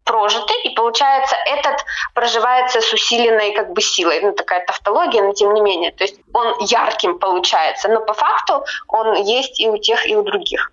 прожиты, 0.09 0.55
и 0.65 0.71
получается 0.71 1.37
этот 1.47 1.85
проживается 2.15 2.81
с 2.81 2.93
усиленной 2.93 3.53
как 3.53 3.73
бы 3.73 3.81
силой. 3.81 4.21
Ну, 4.21 4.33
такая 4.33 4.65
тавтология, 4.67 5.23
но 5.23 5.33
тем 5.35 5.55
не 5.55 5.61
менее. 5.61 5.93
То 5.93 6.05
есть 6.05 6.19
он 6.33 6.55
ярким 6.61 7.19
получается, 7.19 7.89
но 7.89 8.01
по 8.01 8.15
факту 8.15 8.65
он 8.89 9.15
есть 9.23 9.61
и 9.61 9.69
у 9.69 9.77
тех, 9.77 10.09
и 10.09 10.17
у 10.17 10.23
других. 10.23 10.73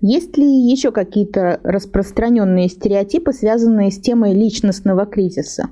Есть 0.00 0.38
ли 0.38 0.46
еще 0.46 0.92
какие-то 0.92 1.60
распространенные 1.62 2.68
стереотипы, 2.68 3.32
связанные 3.32 3.90
с 3.90 4.00
темой 4.00 4.32
личностного 4.32 5.04
кризиса? 5.04 5.68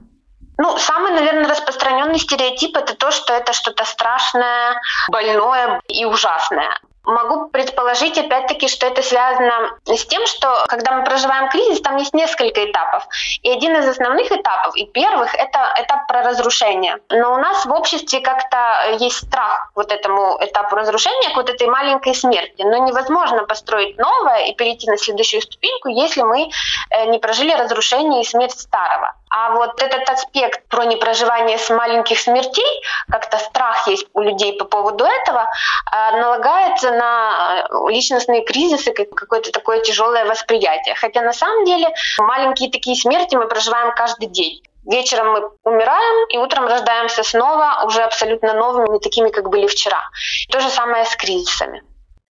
Ну, 0.58 0.76
самый, 0.76 1.12
наверное, 1.12 1.48
распространенный 1.48 2.18
стереотип 2.18 2.76
это 2.76 2.94
то, 2.96 3.12
что 3.12 3.32
это 3.32 3.52
что-то 3.52 3.84
страшное, 3.84 4.80
больное 5.10 5.80
и 5.88 6.04
ужасное. 6.04 6.70
Могу 7.08 7.48
предположить, 7.48 8.18
опять-таки, 8.18 8.68
что 8.68 8.86
это 8.86 9.00
связано 9.00 9.78
с 9.86 10.04
тем, 10.04 10.26
что 10.26 10.66
когда 10.68 10.92
мы 10.92 11.04
проживаем 11.04 11.48
кризис, 11.48 11.80
там 11.80 11.96
есть 11.96 12.12
несколько 12.12 12.70
этапов. 12.70 13.08
И 13.42 13.50
один 13.50 13.74
из 13.76 13.88
основных 13.88 14.30
этапов, 14.30 14.76
и 14.76 14.84
первых, 14.84 15.34
это 15.34 15.72
этап 15.78 16.06
про 16.06 16.22
разрушение. 16.22 16.98
Но 17.08 17.32
у 17.32 17.38
нас 17.38 17.64
в 17.64 17.72
обществе 17.72 18.20
как-то 18.20 18.96
есть 18.98 19.26
страх 19.26 19.70
вот 19.74 19.90
этому 19.90 20.36
этапу 20.42 20.76
разрушения, 20.76 21.30
к 21.30 21.36
вот 21.36 21.48
этой 21.48 21.66
маленькой 21.66 22.14
смерти. 22.14 22.60
Но 22.60 22.76
невозможно 22.76 23.44
построить 23.44 23.96
новое 23.96 24.44
и 24.44 24.54
перейти 24.54 24.86
на 24.90 24.98
следующую 24.98 25.40
ступеньку, 25.40 25.88
если 25.88 26.20
мы 26.20 26.50
э, 26.90 27.06
не 27.06 27.18
прожили 27.18 27.54
разрушение 27.54 28.20
и 28.20 28.26
смерть 28.26 28.60
старого. 28.60 29.14
А 29.30 29.52
вот 29.52 29.82
этот 29.82 30.08
аспект 30.08 30.68
про 30.68 30.84
непроживание 30.84 31.58
с 31.58 31.70
маленьких 31.70 32.18
смертей, 32.18 32.82
как-то 33.10 33.38
страх 33.38 33.86
есть 33.88 34.06
у 34.14 34.20
людей 34.20 34.56
по 34.58 34.64
поводу 34.64 35.04
этого, 35.04 35.46
а, 35.90 36.12
налагается 36.12 36.90
на 36.92 37.66
э, 37.68 37.90
личностные 37.90 38.44
кризисы, 38.44 38.92
как 38.92 39.10
какое-то 39.10 39.52
такое 39.52 39.80
тяжелое 39.80 40.24
восприятие. 40.24 40.94
Хотя 40.94 41.22
на 41.22 41.32
самом 41.32 41.64
деле 41.64 41.88
маленькие 42.18 42.70
такие 42.70 42.96
смерти 42.96 43.36
мы 43.36 43.48
проживаем 43.48 43.92
каждый 43.94 44.28
день. 44.28 44.62
Вечером 44.86 45.32
мы 45.32 45.50
умираем, 45.64 46.28
и 46.30 46.38
утром 46.38 46.66
рождаемся 46.66 47.22
снова, 47.22 47.84
уже 47.84 48.00
абсолютно 48.00 48.54
новыми, 48.54 48.94
не 48.94 49.00
такими, 49.00 49.28
как 49.28 49.50
были 49.50 49.66
вчера. 49.66 50.02
То 50.50 50.60
же 50.60 50.70
самое 50.70 51.04
с 51.04 51.14
кризисами. 51.14 51.82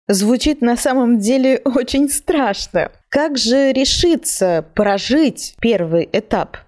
Звучит 0.08 0.60
на 0.60 0.76
самом 0.76 1.18
деле 1.18 1.62
очень 1.64 2.10
страшно. 2.10 2.90
Как 3.08 3.38
же 3.38 3.72
решиться 3.72 4.64
прожить 4.74 5.54
первый 5.60 6.08
этап? 6.12 6.58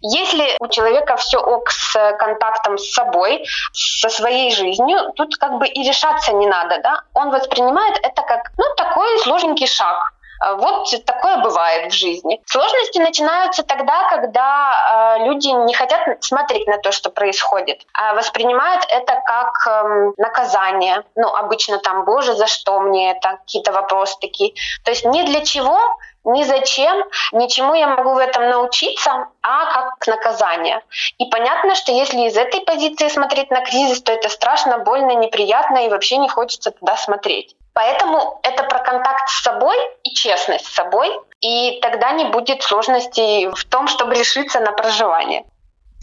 Если 0.00 0.56
у 0.60 0.68
человека 0.68 1.16
все 1.16 1.38
ок 1.38 1.70
с 1.70 1.94
контактом 2.18 2.78
с 2.78 2.92
собой, 2.92 3.44
со 3.72 4.08
своей 4.08 4.54
жизнью, 4.54 5.12
тут 5.16 5.36
как 5.36 5.58
бы 5.58 5.66
и 5.66 5.82
решаться 5.82 6.32
не 6.32 6.46
надо, 6.46 6.78
да? 6.82 7.00
Он 7.14 7.30
воспринимает 7.30 7.98
это 8.02 8.22
как, 8.22 8.52
ну, 8.56 8.64
такой 8.76 9.18
сложненький 9.20 9.66
шаг. 9.66 10.12
А 10.40 10.54
вот 10.54 10.88
такое 11.04 11.38
бывает 11.38 11.92
в 11.92 11.96
жизни. 11.96 12.40
Сложности 12.46 12.98
начинаются 12.98 13.64
тогда, 13.64 14.08
когда 14.08 15.16
э, 15.18 15.24
люди 15.24 15.48
не 15.48 15.74
хотят 15.74 16.22
смотреть 16.22 16.66
на 16.68 16.78
то, 16.78 16.92
что 16.92 17.10
происходит, 17.10 17.84
а 17.92 18.14
воспринимают 18.14 18.84
это 18.88 19.20
как 19.26 19.66
э, 19.66 20.12
наказание. 20.16 21.02
Ну, 21.16 21.28
обычно 21.34 21.78
там, 21.78 22.04
боже, 22.04 22.34
за 22.34 22.46
что 22.46 22.78
мне 22.80 23.12
это? 23.12 23.38
Какие-то 23.38 23.72
вопросы 23.72 24.16
такие. 24.20 24.54
То 24.84 24.92
есть 24.92 25.04
не 25.04 25.24
для 25.24 25.44
чего, 25.44 25.80
ни 26.28 26.44
зачем, 26.44 27.04
ничему 27.32 27.74
я 27.74 27.88
могу 27.88 28.14
в 28.14 28.18
этом 28.18 28.48
научиться, 28.48 29.28
а 29.42 29.72
как 29.72 30.06
наказание. 30.06 30.82
И 31.18 31.26
понятно, 31.30 31.74
что 31.74 31.92
если 31.92 32.26
из 32.26 32.36
этой 32.36 32.60
позиции 32.60 33.08
смотреть 33.08 33.50
на 33.50 33.62
кризис, 33.62 34.02
то 34.02 34.12
это 34.12 34.28
страшно, 34.28 34.78
больно, 34.78 35.14
неприятно 35.14 35.86
и 35.86 35.88
вообще 35.88 36.18
не 36.18 36.28
хочется 36.28 36.70
туда 36.70 36.96
смотреть. 36.96 37.56
Поэтому 37.72 38.40
это 38.42 38.64
про 38.64 38.80
контакт 38.80 39.28
с 39.28 39.42
собой 39.42 39.76
и 40.02 40.10
честность 40.10 40.66
с 40.66 40.74
собой, 40.74 41.08
и 41.40 41.78
тогда 41.80 42.12
не 42.12 42.24
будет 42.24 42.62
сложностей 42.62 43.48
в 43.48 43.64
том, 43.64 43.86
чтобы 43.86 44.14
решиться 44.14 44.60
на 44.60 44.72
проживание. 44.72 45.44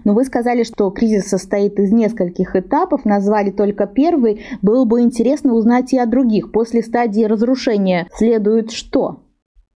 Но 0.06 0.14
вы 0.14 0.24
сказали, 0.24 0.64
что 0.64 0.90
кризис 0.92 1.28
состоит 1.28 1.80
из 1.80 1.92
нескольких 1.92 2.56
этапов, 2.56 3.06
назвали 3.06 3.52
только 3.52 3.88
первый. 3.88 4.46
Было 4.62 4.86
бы 4.86 5.02
интересно 5.02 5.54
узнать 5.54 5.94
и 5.94 6.00
о 6.00 6.06
других. 6.06 6.52
После 6.52 6.84
стадии 6.84 7.24
разрушения 7.24 8.08
следует 8.16 8.72
что? 8.72 9.25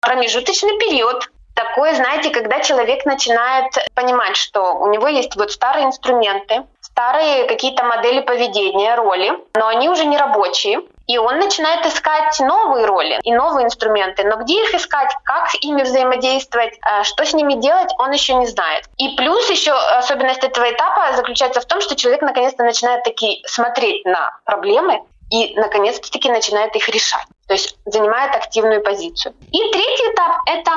Промежуточный 0.00 0.78
период, 0.78 1.28
такой, 1.58 1.92
знаете, 1.94 2.30
когда 2.30 2.60
человек 2.60 3.04
начинает 3.04 3.72
понимать, 3.94 4.36
что 4.36 4.74
у 4.74 4.92
него 4.92 5.08
есть 5.08 5.34
вот 5.34 5.50
старые 5.50 5.86
инструменты, 5.86 6.62
старые 6.80 7.48
какие-то 7.48 7.82
модели 7.82 8.20
поведения, 8.20 8.94
роли, 8.94 9.32
но 9.54 9.66
они 9.66 9.88
уже 9.88 10.04
не 10.04 10.16
рабочие. 10.16 10.82
И 11.08 11.16
он 11.16 11.38
начинает 11.38 11.86
искать 11.86 12.38
новые 12.38 12.84
роли 12.84 13.18
и 13.24 13.32
новые 13.32 13.64
инструменты. 13.64 14.24
Но 14.24 14.36
где 14.36 14.62
их 14.62 14.74
искать, 14.74 15.10
как 15.24 15.48
с 15.48 15.54
ими 15.62 15.82
взаимодействовать, 15.82 16.74
э, 16.74 17.02
что 17.02 17.24
с 17.24 17.32
ними 17.32 17.54
делать, 17.54 17.90
он 17.98 18.12
еще 18.12 18.34
не 18.34 18.46
знает. 18.46 18.84
И 18.98 19.16
плюс 19.16 19.48
еще 19.48 19.72
особенность 19.72 20.44
этого 20.44 20.70
этапа 20.70 21.16
заключается 21.16 21.60
в 21.60 21.64
том, 21.64 21.80
что 21.80 21.96
человек 21.96 22.20
наконец-то 22.20 22.62
начинает 22.62 23.04
таки 23.04 23.42
смотреть 23.46 24.04
на 24.04 24.38
проблемы 24.44 25.00
и 25.30 25.54
наконец-таки 25.54 26.30
начинает 26.30 26.74
их 26.76 26.88
решать. 26.88 27.26
То 27.46 27.54
есть 27.54 27.76
занимает 27.84 28.34
активную 28.34 28.82
позицию. 28.82 29.34
И 29.50 29.58
третий 29.70 30.12
этап– 30.12 30.36
это 30.46 30.70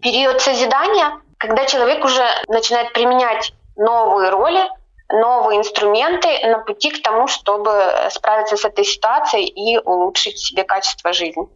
период 0.00 0.40
созидания, 0.40 1.20
когда 1.38 1.64
человек 1.66 2.04
уже 2.04 2.24
начинает 2.48 2.92
применять 2.92 3.52
новые 3.76 4.30
роли, 4.30 4.62
новые 5.08 5.58
инструменты 5.58 6.28
на 6.46 6.58
пути 6.58 6.90
к 6.90 7.02
тому, 7.02 7.26
чтобы 7.28 7.70
справиться 8.10 8.56
с 8.56 8.64
этой 8.64 8.84
ситуацией 8.84 9.46
и 9.46 9.78
улучшить 9.78 10.38
себе 10.38 10.64
качество 10.64 11.12
жизни. 11.12 11.46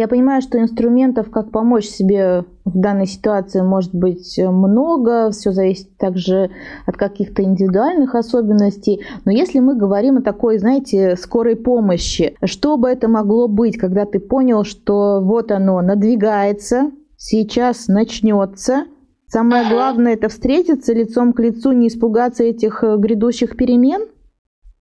Я 0.00 0.08
понимаю, 0.08 0.40
что 0.40 0.58
инструментов, 0.58 1.30
как 1.30 1.50
помочь 1.50 1.84
себе 1.84 2.46
в 2.64 2.78
данной 2.78 3.04
ситуации, 3.06 3.60
может 3.60 3.94
быть 3.94 4.38
много, 4.38 5.30
все 5.30 5.52
зависит 5.52 5.94
также 5.98 6.50
от 6.86 6.96
каких-то 6.96 7.42
индивидуальных 7.42 8.14
особенностей. 8.14 9.04
Но 9.26 9.30
если 9.30 9.58
мы 9.58 9.76
говорим 9.76 10.16
о 10.16 10.22
такой, 10.22 10.56
знаете, 10.56 11.16
скорой 11.16 11.54
помощи, 11.54 12.34
что 12.42 12.78
бы 12.78 12.88
это 12.88 13.08
могло 13.08 13.46
быть, 13.46 13.76
когда 13.76 14.06
ты 14.06 14.20
понял, 14.20 14.64
что 14.64 15.20
вот 15.20 15.52
оно 15.52 15.82
надвигается, 15.82 16.92
сейчас 17.18 17.86
начнется. 17.88 18.86
Самое 19.26 19.68
главное 19.68 20.14
это 20.14 20.30
встретиться 20.30 20.94
лицом 20.94 21.34
к 21.34 21.40
лицу, 21.40 21.72
не 21.72 21.88
испугаться 21.88 22.42
этих 22.42 22.82
э, 22.82 22.96
грядущих 22.96 23.54
перемен? 23.54 24.08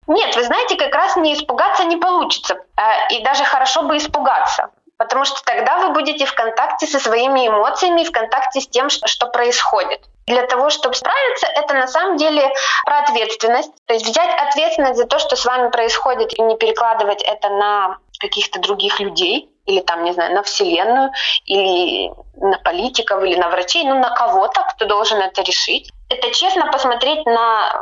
Нет, 0.07 0.36
вы 0.36 0.43
знаете, 0.43 0.75
как 0.75 0.93
раз 0.93 1.15
не 1.15 1.34
испугаться 1.34 1.86
не 1.86 1.95
получится. 1.95 2.57
А, 2.75 3.13
и 3.13 3.24
даже 3.24 3.45
хорошо 3.45 3.88
бы 3.88 3.95
испугаться. 3.95 4.72
Потому 4.98 5.25
что 5.25 5.44
тогда 5.44 5.78
вы 5.80 5.90
будете 5.94 6.25
в 6.25 6.34
контакте 6.34 6.88
со 6.88 7.00
своими 7.00 7.48
эмоциями, 7.48 8.04
в 8.04 8.12
контакте 8.12 8.62
с 8.62 8.68
тем, 8.68 8.90
что 8.90 9.28
происходит. 9.28 10.02
Для 10.28 10.48
того, 10.48 10.70
чтобы 10.70 10.96
справиться, 10.96 11.48
это 11.48 11.74
на 11.74 11.88
самом 11.88 12.18
деле 12.18 12.50
про 12.86 13.00
ответственность. 13.00 13.72
То 13.86 13.94
есть 13.94 14.06
взять 14.08 14.30
ответственность 14.40 14.98
за 14.98 15.06
то, 15.06 15.20
что 15.20 15.36
с 15.36 15.46
вами 15.46 15.70
происходит, 15.70 16.34
и 16.38 16.42
не 16.42 16.58
перекладывать 16.58 17.22
это 17.22 17.50
на 17.50 17.98
каких-то 18.20 18.60
других 18.60 19.00
людей, 19.00 19.50
или 19.66 19.82
там, 19.82 20.04
не 20.04 20.14
знаю, 20.14 20.34
на 20.34 20.44
Вселенную, 20.44 21.12
или 21.46 22.12
на 22.38 22.58
политиков, 22.60 23.24
или 23.24 23.36
на 23.36 23.50
врачей, 23.50 23.84
ну 23.84 24.00
на 24.00 24.10
кого-то, 24.16 24.62
кто 24.75 24.86
должен 24.86 25.20
это 25.20 25.42
решить. 25.42 25.92
Это 26.10 26.32
честно 26.32 26.72
посмотреть 26.72 27.25
на 27.25 27.82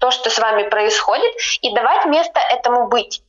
то, 0.00 0.10
что 0.10 0.30
с 0.30 0.38
вами 0.38 0.68
происходит, 0.68 1.32
и 1.60 1.74
давать 1.74 2.06
место 2.06 2.40
этому 2.40 2.88
быть. 2.88 3.22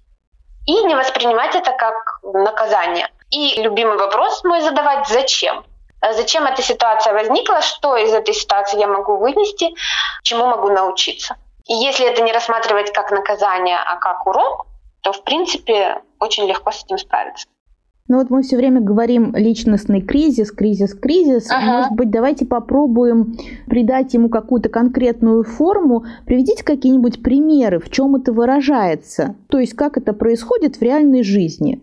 И 0.70 0.84
не 0.84 0.94
воспринимать 0.94 1.56
это 1.56 1.72
как 1.72 2.20
наказание. 2.22 3.10
И 3.32 3.60
любимый 3.60 3.98
вопрос 3.98 4.44
мой 4.44 4.62
задавать– 4.62 5.08
зачем? 5.10 5.66
Зачем 6.12 6.46
эта 6.46 6.62
ситуация 6.62 7.12
возникла, 7.14 7.62
что 7.62 7.98
из 7.98 8.14
этой 8.14 8.36
ситуации 8.36 8.80
я 8.80 8.86
могу 8.86 9.18
вынести, 9.18 9.74
чему 10.22 10.46
могу 10.46 10.70
научиться. 10.70 11.38
И 11.66 11.74
если 11.74 12.06
это 12.06 12.22
не 12.22 12.32
рассматривать 12.32 12.94
как 12.94 13.10
наказание, 13.10 13.80
а 13.84 13.96
как 13.96 14.28
урок, 14.28 14.68
то, 15.02 15.12
в 15.12 15.24
принципе, 15.24 16.04
очень 16.20 16.46
легко 16.46 16.72
с 16.72 16.84
этим 16.84 17.00
справиться. 17.00 17.48
Ну 18.10 18.18
вот 18.18 18.32
мы 18.32 18.42
все 18.42 18.58
время 18.58 18.82
говорим 18.82 19.36
личностный 19.36 20.02
кризис, 20.02 20.52
кризис, 20.52 20.96
кризис. 20.96 21.46
Ага. 21.50 21.78
Может 21.78 21.94
быть, 21.94 22.10
давайте 22.10 22.44
попробуем 22.44 23.38
придать 23.68 24.16
ему 24.16 24.30
какую-то 24.30 24.68
конкретную 24.68 25.44
форму. 25.44 26.06
Приведите 26.26 26.64
какие-нибудь 26.64 27.22
примеры, 27.22 27.80
в 27.80 27.90
чем 27.92 28.16
это 28.16 28.34
выражается. 28.34 29.36
То 29.48 29.60
есть, 29.60 29.76
как 29.76 29.98
это 29.98 30.14
происходит 30.14 30.78
в 30.78 30.82
реальной 30.82 31.22
жизни. 31.22 31.82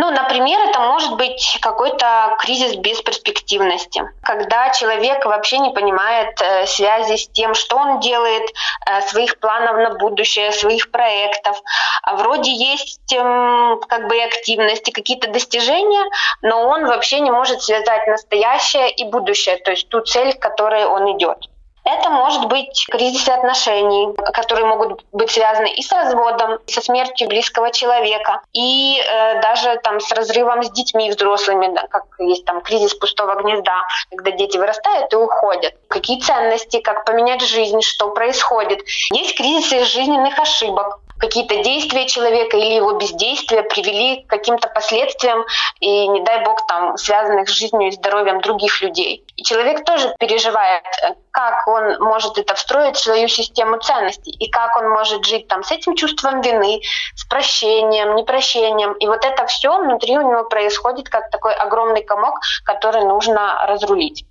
Ну, 0.00 0.12
например, 0.12 0.60
это 0.60 0.78
может 0.78 1.16
быть 1.16 1.58
какой-то 1.60 2.36
кризис 2.38 2.76
бесперспективности, 2.76 4.00
когда 4.22 4.70
человек 4.70 5.24
вообще 5.24 5.58
не 5.58 5.70
понимает 5.70 6.40
э, 6.40 6.66
связи 6.66 7.16
с 7.16 7.26
тем, 7.26 7.54
что 7.54 7.76
он 7.76 7.98
делает, 7.98 8.48
э, 8.86 9.00
своих 9.08 9.40
планов 9.40 9.74
на 9.74 9.98
будущее, 9.98 10.52
своих 10.52 10.92
проектов. 10.92 11.60
А 12.04 12.14
вроде 12.14 12.52
есть 12.52 13.12
э, 13.12 13.76
как 13.88 14.06
бы 14.06 14.16
и 14.16 14.20
активности, 14.20 14.92
какие-то 14.92 15.32
достижения, 15.32 16.04
но 16.42 16.68
он 16.68 16.86
вообще 16.86 17.18
не 17.18 17.32
может 17.32 17.60
связать 17.62 18.06
настоящее 18.06 18.92
и 18.92 19.02
будущее, 19.02 19.56
то 19.56 19.72
есть 19.72 19.88
ту 19.88 20.00
цель, 20.02 20.32
к 20.32 20.38
которой 20.38 20.84
он 20.84 21.10
идет. 21.16 21.48
Это 21.90 22.10
может 22.10 22.48
быть 22.48 22.86
кризисы 22.90 23.30
отношений, 23.30 24.14
которые 24.34 24.66
могут 24.66 25.06
быть 25.12 25.30
связаны 25.30 25.72
и 25.72 25.82
с 25.82 25.90
разводом, 25.90 26.58
и 26.66 26.70
со 26.70 26.82
смертью 26.82 27.28
близкого 27.28 27.70
человека, 27.70 28.42
и 28.52 29.00
э, 29.00 29.40
даже 29.40 29.80
там 29.82 29.98
с 29.98 30.12
разрывом 30.12 30.62
с 30.62 30.70
детьми 30.70 31.10
взрослыми, 31.10 31.74
да, 31.74 31.86
как 31.86 32.04
есть 32.18 32.44
там 32.44 32.60
кризис 32.60 32.92
пустого 32.92 33.40
гнезда, 33.40 33.86
когда 34.10 34.32
дети 34.32 34.58
вырастают 34.58 35.10
и 35.14 35.16
уходят. 35.16 35.74
Какие 35.88 36.20
ценности, 36.20 36.80
как 36.80 37.06
поменять 37.06 37.40
жизнь, 37.40 37.80
что 37.80 38.10
происходит. 38.10 38.80
Есть 39.10 39.34
кризисы 39.38 39.82
жизненных 39.86 40.38
ошибок, 40.38 41.00
какие-то 41.18 41.62
действия 41.62 42.06
человека 42.06 42.56
или 42.56 42.74
его 42.74 42.92
бездействия 42.92 43.62
привели 43.62 44.22
к 44.22 44.30
каким-то 44.30 44.68
последствиям 44.68 45.44
и, 45.80 46.08
не 46.08 46.22
дай 46.22 46.44
бог, 46.44 46.66
там, 46.66 46.96
связанных 46.96 47.48
с 47.48 47.52
жизнью 47.52 47.88
и 47.88 47.92
здоровьем 47.92 48.40
других 48.40 48.80
людей. 48.80 49.24
И 49.36 49.42
человек 49.42 49.84
тоже 49.84 50.14
переживает, 50.18 50.84
как 51.30 51.66
он 51.66 51.98
может 52.00 52.38
это 52.38 52.54
встроить 52.54 52.96
в 52.96 53.02
свою 53.02 53.28
систему 53.28 53.78
ценностей 53.78 54.30
и 54.30 54.50
как 54.50 54.76
он 54.76 54.88
может 54.90 55.24
жить 55.24 55.48
там 55.48 55.62
с 55.62 55.72
этим 55.72 55.94
чувством 55.94 56.40
вины, 56.40 56.80
с 57.14 57.24
прощением, 57.24 58.16
непрощением. 58.16 58.92
И 58.94 59.06
вот 59.06 59.24
это 59.24 59.46
все 59.46 59.78
внутри 59.78 60.16
у 60.18 60.22
него 60.22 60.44
происходит 60.44 61.08
как 61.08 61.30
такой 61.30 61.54
огромный 61.54 62.02
комок, 62.02 62.40
который 62.64 63.04
нужно 63.04 63.66
разрулить. 63.66 64.24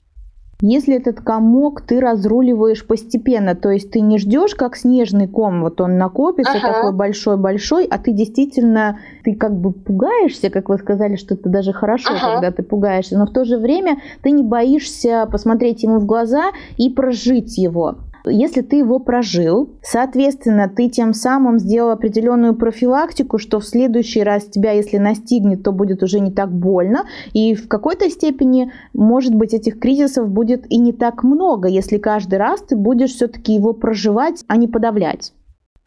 Если 0.62 0.96
этот 0.96 1.22
комок 1.22 1.82
ты 1.82 2.00
разруливаешь 2.00 2.86
постепенно, 2.86 3.54
то 3.54 3.70
есть 3.70 3.91
ты 3.91 4.00
не 4.00 4.17
ждешь, 4.17 4.56
как 4.56 4.76
снежный 4.76 5.28
ком, 5.28 5.62
вот 5.62 5.80
он 5.82 6.00
накопится 6.00 6.58
ага. 6.58 6.74
такой 6.74 6.93
большой-большой, 6.93 7.86
а 7.86 8.00
ты 8.00 8.12
действительно, 8.12 9.00
ты 9.24 9.36
как 9.36 9.56
бы 9.56 9.72
пугаешься, 9.72 10.50
как 10.50 10.70
вы 10.70 10.80
сказали, 10.80 11.15
что 11.15 11.36
это 11.36 11.48
даже 11.48 11.74
хорошо, 11.74 12.10
ага. 12.15 12.34
когда 12.34 12.52
ты 12.52 12.63
пугаешься, 12.63 13.20
но 13.20 13.28
в 13.28 13.32
то 13.32 13.46
же 13.46 13.58
время 13.60 14.02
ты 14.24 14.32
не 14.32 14.41
боишься 14.41 15.28
посмотреть 15.32 15.84
ему 15.84 16.00
в 16.00 16.08
глаза 16.08 16.46
и 16.78 16.89
прожить 16.89 17.60
его 17.60 17.98
если 18.30 18.62
ты 18.62 18.78
его 18.78 19.00
прожил, 19.00 19.70
соответственно, 19.82 20.70
ты 20.70 20.90
тем 20.90 21.13
самым 21.13 21.60
сделал 21.60 21.92
определенную 21.92 22.56
профилактику, 22.56 23.38
что 23.38 23.60
в 23.60 23.66
следующий 23.66 24.24
раз 24.24 24.46
тебя, 24.46 24.72
если 24.72 24.98
настигнет, 24.98 25.63
то 25.63 25.72
будет 25.72 26.04
уже 26.04 26.20
не 26.20 26.32
так 26.32 26.52
больно, 26.52 27.06
и 27.34 27.56
в 27.56 27.68
какой-то 27.68 28.10
степени, 28.10 28.72
может 28.94 29.34
быть, 29.34 29.54
этих 29.54 29.80
кризисов 29.80 30.30
будет 30.30 30.66
и 30.72 30.78
не 30.78 30.94
так 30.94 31.24
много, 31.24 31.68
если 31.68 31.98
каждый 31.98 32.40
раз 32.40 32.62
ты 32.62 32.76
будешь 32.76 33.13
все-таки 33.13 33.54
его 33.54 33.74
проживать, 33.74 34.44
а 34.48 34.58
не 34.58 34.68
подавлять. 34.68 35.34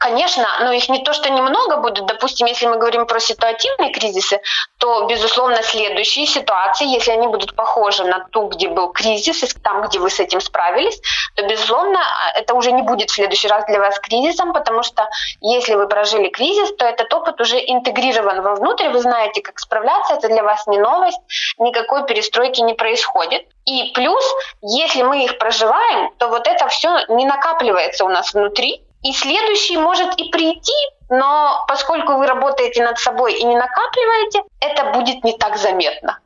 Конечно, 0.00 0.46
но 0.60 0.72
их 0.72 0.88
не 0.88 1.04
то, 1.04 1.12
что 1.12 1.28
немного 1.28 1.76
будет. 1.76 2.06
Допустим, 2.06 2.46
если 2.46 2.64
мы 2.64 2.78
говорим 2.78 3.04
про 3.04 3.20
ситуативные 3.20 3.92
кризисы, 3.92 4.40
то, 4.78 5.04
безусловно, 5.04 5.62
следующие 5.62 6.26
ситуации, 6.26 6.86
если 6.86 7.10
они 7.10 7.26
будут 7.26 7.54
похожи 7.54 8.02
на 8.04 8.26
ту, 8.30 8.48
где 8.48 8.68
был 8.68 8.92
кризис, 8.94 9.42
и 9.42 9.58
там, 9.58 9.82
где 9.82 9.98
вы 9.98 10.08
с 10.08 10.18
этим 10.18 10.40
справились, 10.40 10.98
то, 11.34 11.46
безусловно, 11.46 12.00
это 12.34 12.54
уже 12.54 12.72
не 12.72 12.80
будет 12.80 13.10
в 13.10 13.14
следующий 13.14 13.48
раз 13.48 13.66
для 13.66 13.78
вас 13.78 14.00
кризисом, 14.00 14.54
потому 14.54 14.82
что 14.82 15.06
если 15.42 15.74
вы 15.74 15.86
прожили 15.86 16.30
кризис, 16.30 16.74
то 16.76 16.86
этот 16.86 17.12
опыт 17.12 17.38
уже 17.38 17.58
интегрирован 17.58 18.40
вовнутрь, 18.40 18.88
вы 18.88 19.00
знаете, 19.00 19.42
как 19.42 19.58
справляться, 19.58 20.14
это 20.14 20.28
для 20.28 20.42
вас 20.42 20.66
не 20.66 20.78
новость, 20.78 21.20
никакой 21.58 22.06
перестройки 22.06 22.62
не 22.62 22.72
происходит. 22.72 23.42
И 23.66 23.92
плюс, 23.94 24.24
если 24.62 25.02
мы 25.02 25.24
их 25.24 25.36
проживаем, 25.36 26.10
то 26.16 26.28
вот 26.28 26.46
это 26.46 26.68
все 26.68 27.04
не 27.08 27.26
накапливается 27.26 28.06
у 28.06 28.08
нас 28.08 28.32
внутри, 28.32 28.82
и 29.02 29.12
следующий 29.12 29.78
может 29.78 30.18
и 30.18 30.30
прийти, 30.30 30.72
но 31.08 31.64
поскольку 31.68 32.18
вы 32.18 32.26
работаете 32.26 32.84
над 32.84 32.98
собой 32.98 33.34
и 33.34 33.44
не 33.44 33.56
накапливаете, 33.56 34.42
это 34.60 34.92
будет 34.92 35.24
не 35.24 35.36
так 35.38 35.56
заметно. 35.56 36.18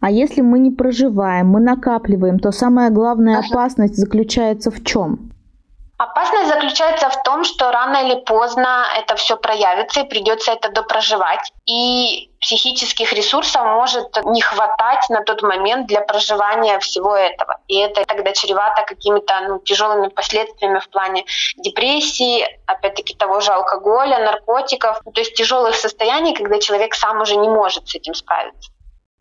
А 0.00 0.10
если 0.10 0.42
мы 0.42 0.58
не 0.58 0.70
проживаем, 0.70 1.48
мы 1.48 1.60
накапливаем, 1.60 2.38
то 2.38 2.52
самая 2.52 2.90
главная 2.90 3.40
опасность 3.40 3.96
заключается 3.96 4.70
в 4.70 4.84
чем? 4.84 5.27
Опасность 5.98 6.48
заключается 6.48 7.10
в 7.10 7.22
том, 7.24 7.42
что 7.42 7.72
рано 7.72 8.06
или 8.06 8.20
поздно 8.20 8.86
это 8.96 9.16
все 9.16 9.36
проявится 9.36 10.00
и 10.00 10.08
придется 10.08 10.52
это 10.52 10.68
допроживать. 10.70 11.52
И 11.66 12.30
психических 12.40 13.12
ресурсов 13.12 13.64
может 13.64 14.16
не 14.26 14.40
хватать 14.40 15.08
на 15.08 15.24
тот 15.24 15.42
момент 15.42 15.88
для 15.88 16.00
проживания 16.00 16.78
всего 16.78 17.16
этого. 17.16 17.58
И 17.66 17.76
это 17.76 18.04
тогда 18.04 18.32
чревато 18.32 18.84
какими-то 18.84 19.40
ну, 19.48 19.58
тяжелыми 19.58 20.06
последствиями 20.06 20.78
в 20.78 20.88
плане 20.88 21.24
депрессии, 21.56 22.46
опять-таки 22.66 23.16
того 23.16 23.40
же 23.40 23.50
алкоголя, 23.50 24.20
наркотиков, 24.20 25.00
то 25.02 25.20
есть 25.20 25.34
тяжелых 25.34 25.74
состояний, 25.74 26.32
когда 26.32 26.60
человек 26.60 26.94
сам 26.94 27.20
уже 27.20 27.34
не 27.34 27.48
может 27.48 27.88
с 27.88 27.96
этим 27.96 28.14
справиться. 28.14 28.70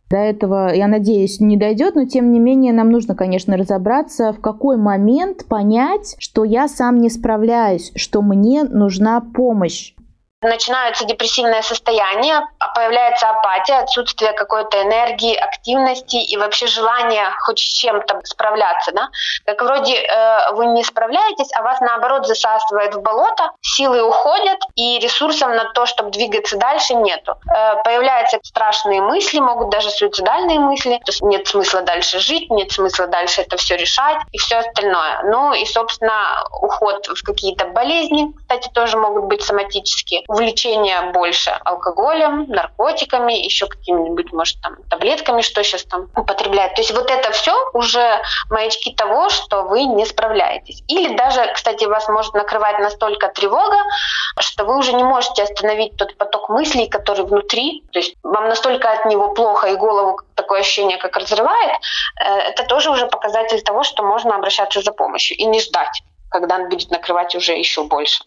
До 0.10 0.18
этого, 0.18 0.74
я 0.74 0.88
надеюсь, 0.88 1.42
не 1.42 1.58
дойдет, 1.58 1.96
но 1.96 2.06
тем 2.06 2.32
не 2.32 2.40
менее 2.40 2.72
нам 2.72 2.90
нужно, 2.92 3.14
конечно, 3.14 3.58
разобраться, 3.58 4.32
в 4.32 4.40
какой 4.40 4.78
момент 4.78 5.46
понять, 5.48 6.16
что 6.20 6.46
я 6.46 6.70
сам 6.70 7.00
не 7.00 7.10
справляюсь, 7.10 7.92
что 7.96 8.22
мне 8.22 8.64
нужна 8.64 9.20
помощь 9.20 9.94
начинаются 10.42 11.06
депрессивное 11.06 11.62
состояние, 11.62 12.42
а 12.60 12.68
появляется 12.70 13.30
апатия, 13.30 13.80
отсутствие 13.80 14.34
какой-то 14.34 14.82
энергии, 14.84 15.36
активности 15.36 16.18
и 16.18 16.38
вообще 16.38 16.68
желания 16.68 17.32
хоть 17.40 17.60
с 17.60 17.80
чем-то 17.80 18.22
справляться. 18.24 18.92
Да? 18.92 19.10
Как 19.46 19.62
вроде 19.62 19.96
э, 19.96 20.52
вы 20.54 20.68
не 20.68 20.84
справляетесь, 20.84 21.50
а 21.56 21.64
вас 21.64 21.82
наоборот 21.82 22.28
засасывает 22.28 22.94
в 22.94 23.02
болото, 23.02 23.52
силы 23.62 24.02
уходят, 24.02 24.60
и 24.76 25.00
ресурсов 25.00 25.50
на 25.50 25.72
то, 25.74 25.86
чтобы 25.86 26.12
двигаться 26.12 26.58
дальше, 26.58 26.94
нету. 26.94 27.36
Э, 27.50 27.82
появляются 27.84 28.40
страшные 28.44 29.02
мысли, 29.02 29.40
могут 29.40 29.70
даже 29.70 29.90
суицидальные 29.90 30.60
мысли, 30.60 30.98
то 30.98 31.12
есть 31.12 31.22
нет 31.24 31.48
смысла 31.48 31.82
дальше 31.82 32.20
жить, 32.20 32.50
нет 32.52 32.72
смысла 32.72 33.08
дальше 33.08 33.42
это 33.42 33.58
все 33.58 33.76
решать 33.76 34.18
и 34.32 34.38
все 34.38 34.58
остальное. 34.58 35.24
Ну 35.24 35.54
и, 35.54 35.66
собственно, 35.66 36.46
уход 36.62 37.08
в 37.08 37.24
какие-то 37.24 37.66
болезни, 37.66 38.34
кстати, 38.38 38.70
тоже 38.70 38.98
могут 38.98 39.26
быть 39.26 39.42
соматические, 39.42 40.24
увлечение 40.28 41.12
больше 41.14 41.52
алкоголем, 41.64 42.46
наркотиками, 42.50 43.34
еще 43.34 43.68
какими-нибудь, 43.68 44.34
может, 44.34 44.62
там, 44.62 44.76
таблетками, 44.90 45.42
что 45.42 45.64
сейчас 45.64 45.84
там 45.84 46.10
употребляют. 46.16 46.76
То 46.76 46.82
есть 46.82 46.94
вот 46.94 47.10
это 47.10 47.32
все 47.32 47.54
уже 47.74 48.22
маячки 48.50 48.94
того, 48.94 49.30
что 49.30 49.64
вы 49.64 49.84
не 49.84 50.06
справляетесь. 50.06 50.84
Или 50.88 51.16
даже, 51.16 51.52
кстати, 51.54 51.86
вас 51.86 52.08
может 52.10 52.34
накрывать 52.34 52.80
настолько 52.80 53.30
тревога, 53.30 53.78
что 54.40 54.66
вы 54.66 54.78
уже 54.78 54.94
не 54.94 55.04
можете 55.04 55.44
остановить 55.44 55.96
тот 55.96 56.16
поток 56.18 56.50
мыслей, 56.50 56.88
который 56.88 57.26
внутри. 57.26 57.84
То 57.94 58.00
есть 58.00 58.16
вам 58.24 58.50
настолько 58.50 58.92
от 58.92 59.06
него 59.06 59.34
плохо 59.34 59.68
и 59.68 59.76
голову 59.76 60.20
такое 60.36 60.60
ощущение, 60.60 60.98
как 60.98 61.16
разрывает. 61.16 61.72
Э, 62.20 62.50
это 62.50 62.64
тоже 62.64 62.92
уже 62.92 63.08
показатель 63.08 63.62
того, 63.62 63.84
что 63.84 64.04
можно 64.04 64.36
обращаться 64.36 64.82
за 64.82 64.92
помощью 64.92 65.38
и 65.38 65.46
не 65.46 65.62
ждать, 65.62 66.04
когда 66.30 66.56
он 66.56 66.70
будет 66.70 66.92
накрывать 66.92 67.36
уже 67.36 67.54
еще 67.54 67.84
больше. 67.84 68.24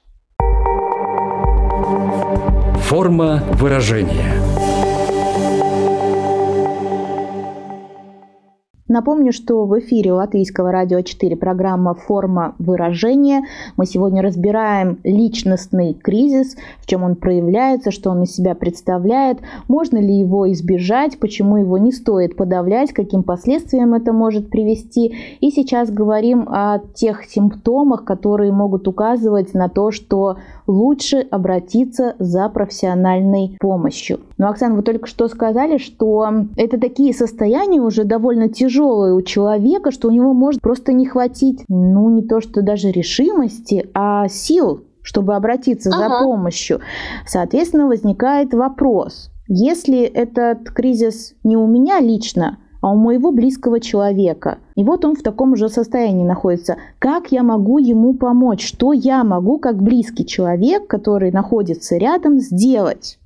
Форма 2.91 3.41
выражения. 3.53 4.40
Напомню, 8.91 9.33
что 9.33 9.67
в 9.67 9.79
эфире 9.79 10.13
Латвийского 10.15 10.73
радио 10.73 11.01
4 11.01 11.37
программа 11.37 11.95
«Форма 11.95 12.57
выражения». 12.59 13.45
Мы 13.77 13.87
сегодня 13.87 14.21
разбираем 14.21 14.99
личностный 15.05 15.95
кризис, 15.95 16.57
в 16.81 16.89
чем 16.89 17.05
он 17.05 17.15
проявляется, 17.15 17.93
что 17.93 18.11
он 18.11 18.25
из 18.25 18.35
себя 18.35 18.57
представляет, 18.57 19.39
можно 19.69 19.99
ли 19.99 20.13
его 20.13 20.51
избежать, 20.51 21.21
почему 21.21 21.59
его 21.59 21.79
не 21.79 21.93
стоит 21.93 22.35
подавлять, 22.35 22.93
каким 22.93 23.23
последствиям 23.23 23.95
это 23.95 24.13
может 24.13 24.51
привести. 24.51 25.15
И 25.41 25.53
сейчас 25.53 25.89
говорим 25.93 26.49
о 26.49 26.81
тех 26.93 27.23
симптомах, 27.27 28.03
которые 28.03 28.51
могут 28.51 28.89
указывать 28.89 29.55
на 29.55 29.69
то, 29.69 29.93
что 29.93 30.39
лучше 30.67 31.29
обратиться 31.31 32.17
за 32.19 32.49
профессиональной 32.49 33.57
помощью. 33.61 34.19
Но, 34.37 34.49
Оксана, 34.49 34.75
вы 34.75 34.83
только 34.83 35.07
что 35.07 35.29
сказали, 35.29 35.79
что 35.79 36.29
это 36.57 36.81
такие 36.81 37.15
состояния 37.15 37.81
уже 37.81 38.03
довольно 38.03 38.49
тяжелые 38.49 38.80
у 38.83 39.23
человека, 39.23 39.91
что 39.91 40.09
у 40.09 40.11
него 40.11 40.33
может 40.33 40.61
просто 40.61 40.93
не 40.93 41.07
хватить, 41.07 41.65
ну, 41.69 42.11
не 42.11 42.23
то 42.23 42.41
что 42.41 42.63
даже 42.63 42.91
решимости, 42.91 43.89
а 43.95 44.29
сил, 44.29 44.85
чтобы 45.03 45.35
обратиться 45.35 45.91
ага. 45.93 46.09
за 46.09 46.25
помощью. 46.25 46.81
Соответственно, 47.27 47.87
возникает 47.87 48.55
вопрос, 48.55 49.31
если 49.49 50.03
этот 50.03 50.71
кризис 50.71 51.35
не 51.45 51.57
у 51.57 51.67
меня 51.67 52.01
лично, 52.01 52.59
а 52.81 52.93
у 52.93 52.97
моего 52.97 53.31
близкого 53.31 53.81
человека. 53.81 54.59
И 54.75 54.85
вот 54.85 55.05
он 55.05 55.15
в 55.15 55.23
таком 55.23 55.57
же 55.57 55.69
состоянии 55.69 56.25
находится. 56.25 56.77
Как 56.99 57.31
я 57.31 57.43
могу 57.43 57.79
ему 57.79 58.15
помочь? 58.15 58.67
Что 58.67 58.93
я 58.93 59.23
могу, 59.23 59.59
как 59.59 59.83
близкий 59.83 60.25
человек, 60.27 60.87
который 60.87 61.31
находится 61.31 61.97
рядом, 61.97 62.39
сделать? 62.39 63.19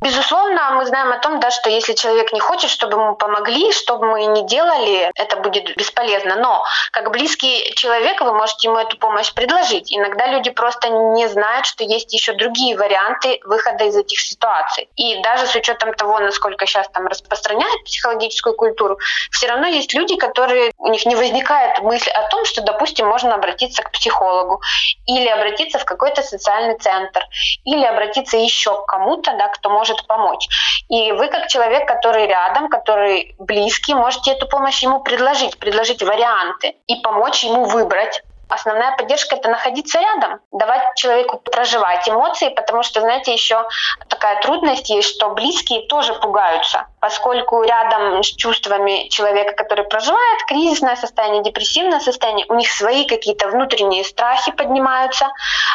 Безусловно, 0.00 0.70
мы 0.72 0.86
знаем 0.86 1.10
о 1.12 1.18
том, 1.18 1.40
да, 1.40 1.50
что 1.50 1.70
если 1.70 1.92
человек 1.92 2.32
не 2.32 2.38
хочет, 2.38 2.70
чтобы 2.70 2.92
ему 2.92 3.16
помогли, 3.16 3.72
что 3.72 3.96
бы 3.96 4.06
мы 4.06 4.26
ни 4.26 4.46
делали, 4.46 5.10
это 5.16 5.36
будет 5.38 5.76
бесполезно. 5.76 6.36
Но 6.36 6.64
как 6.92 7.10
близкий 7.10 7.74
человек 7.74 8.20
вы 8.20 8.32
можете 8.32 8.68
ему 8.68 8.78
эту 8.78 8.96
помощь 8.96 9.32
предложить. 9.32 9.92
Иногда 9.92 10.28
люди 10.28 10.50
просто 10.50 10.88
не 10.88 11.26
знают, 11.26 11.66
что 11.66 11.82
есть 11.82 12.12
еще 12.12 12.32
другие 12.34 12.76
варианты 12.76 13.40
выхода 13.44 13.84
из 13.84 13.96
этих 13.96 14.20
ситуаций. 14.20 14.88
И 14.94 15.20
даже 15.22 15.46
с 15.48 15.54
учетом 15.56 15.92
того, 15.94 16.20
насколько 16.20 16.64
сейчас 16.66 16.88
там 16.90 17.08
распространяют 17.08 17.82
психологическую 17.84 18.54
культуру, 18.54 18.98
все 19.32 19.48
равно 19.48 19.66
есть 19.66 19.94
люди, 19.94 20.14
которые 20.14 20.70
у 20.78 20.88
них 20.88 21.06
не 21.06 21.16
возникает 21.16 21.80
мысль 21.82 22.10
о 22.10 22.28
том, 22.28 22.44
что, 22.44 22.62
допустим, 22.62 23.08
можно 23.08 23.34
обратиться 23.34 23.82
к 23.82 23.90
психологу 23.90 24.60
или 25.06 25.26
обратиться 25.26 25.80
в 25.80 25.84
какой-то 25.84 26.22
социальный 26.22 26.78
центр 26.78 27.24
или 27.64 27.84
обратиться 27.84 28.36
еще 28.36 28.80
к 28.80 28.86
кому-то, 28.86 29.34
да, 29.36 29.48
кто 29.48 29.70
может 29.70 29.87
может 29.88 30.06
помочь. 30.06 30.48
И 30.88 31.12
вы, 31.12 31.28
как 31.28 31.48
человек, 31.48 31.86
который 31.86 32.26
рядом, 32.26 32.68
который 32.68 33.34
близкий, 33.38 33.94
можете 33.94 34.32
эту 34.32 34.46
помощь 34.46 34.82
ему 34.82 35.00
предложить, 35.00 35.58
предложить 35.58 36.02
варианты 36.02 36.76
и 36.86 36.96
помочь 36.96 37.44
ему 37.44 37.64
выбрать 37.64 38.22
Основная 38.48 38.96
поддержка 38.96 39.36
это 39.36 39.50
находиться 39.50 40.00
рядом, 40.00 40.40
давать 40.52 40.94
человеку 40.96 41.38
проживать 41.38 42.08
эмоции, 42.08 42.48
потому 42.48 42.82
что, 42.82 43.02
знаете, 43.02 43.32
еще 43.32 43.68
такая 44.08 44.40
трудность 44.40 44.88
есть, 44.88 45.08
что 45.08 45.30
близкие 45.30 45.82
тоже 45.82 46.14
пугаются, 46.14 46.86
поскольку 46.98 47.62
рядом 47.62 48.22
с 48.22 48.28
чувствами 48.28 49.08
человека, 49.08 49.52
который 49.52 49.84
проживает 49.84 50.46
кризисное 50.46 50.96
состояние, 50.96 51.42
депрессивное 51.42 52.00
состояние, 52.00 52.46
у 52.48 52.54
них 52.54 52.70
свои 52.70 53.04
какие-то 53.04 53.48
внутренние 53.48 54.02
страхи 54.02 54.50
поднимаются, 54.52 55.28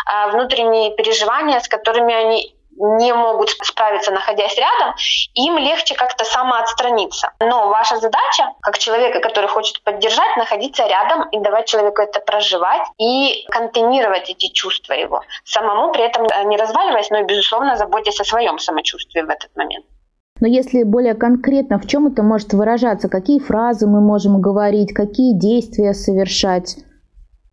а, 0.07 0.29
внутренние 0.29 0.95
переживания, 0.95 1.59
с 1.59 1.67
которыми 1.67 2.15
они 2.15 2.52
не 2.77 3.13
могут 3.13 3.49
справиться, 3.49 4.11
находясь 4.11 4.57
рядом, 4.57 4.95
им 5.33 5.57
легче 5.57 5.95
как-то 5.95 6.25
самоотстраниться. 6.25 7.31
Но 7.39 7.69
ваша 7.69 7.97
задача, 7.97 8.53
как 8.61 8.77
человека, 8.77 9.19
который 9.19 9.47
хочет 9.47 9.83
поддержать, 9.83 10.37
находиться 10.37 10.85
рядом 10.87 11.29
и 11.29 11.39
давать 11.39 11.67
человеку 11.67 12.01
это 12.01 12.19
проживать 12.19 12.87
и 12.97 13.45
контейнировать 13.49 14.29
эти 14.29 14.47
чувства 14.47 14.93
его. 14.93 15.21
Самому 15.45 15.91
при 15.91 16.03
этом 16.03 16.25
э, 16.25 16.43
не 16.45 16.57
разваливаясь, 16.57 17.09
но 17.09 17.19
и, 17.19 17.25
безусловно, 17.25 17.75
заботясь 17.75 18.19
о 18.19 18.25
своем 18.25 18.59
самочувствии 18.59 19.21
в 19.21 19.29
этот 19.29 19.55
момент. 19.55 19.85
Но 20.39 20.47
если 20.47 20.83
более 20.83 21.13
конкретно, 21.13 21.79
в 21.79 21.87
чем 21.87 22.07
это 22.07 22.23
может 22.23 22.53
выражаться? 22.53 23.07
Какие 23.07 23.39
фразы 23.39 23.87
мы 23.87 24.01
можем 24.01 24.41
говорить, 24.41 24.93
какие 24.93 25.33
действия 25.37 25.93
совершать? 25.93 26.77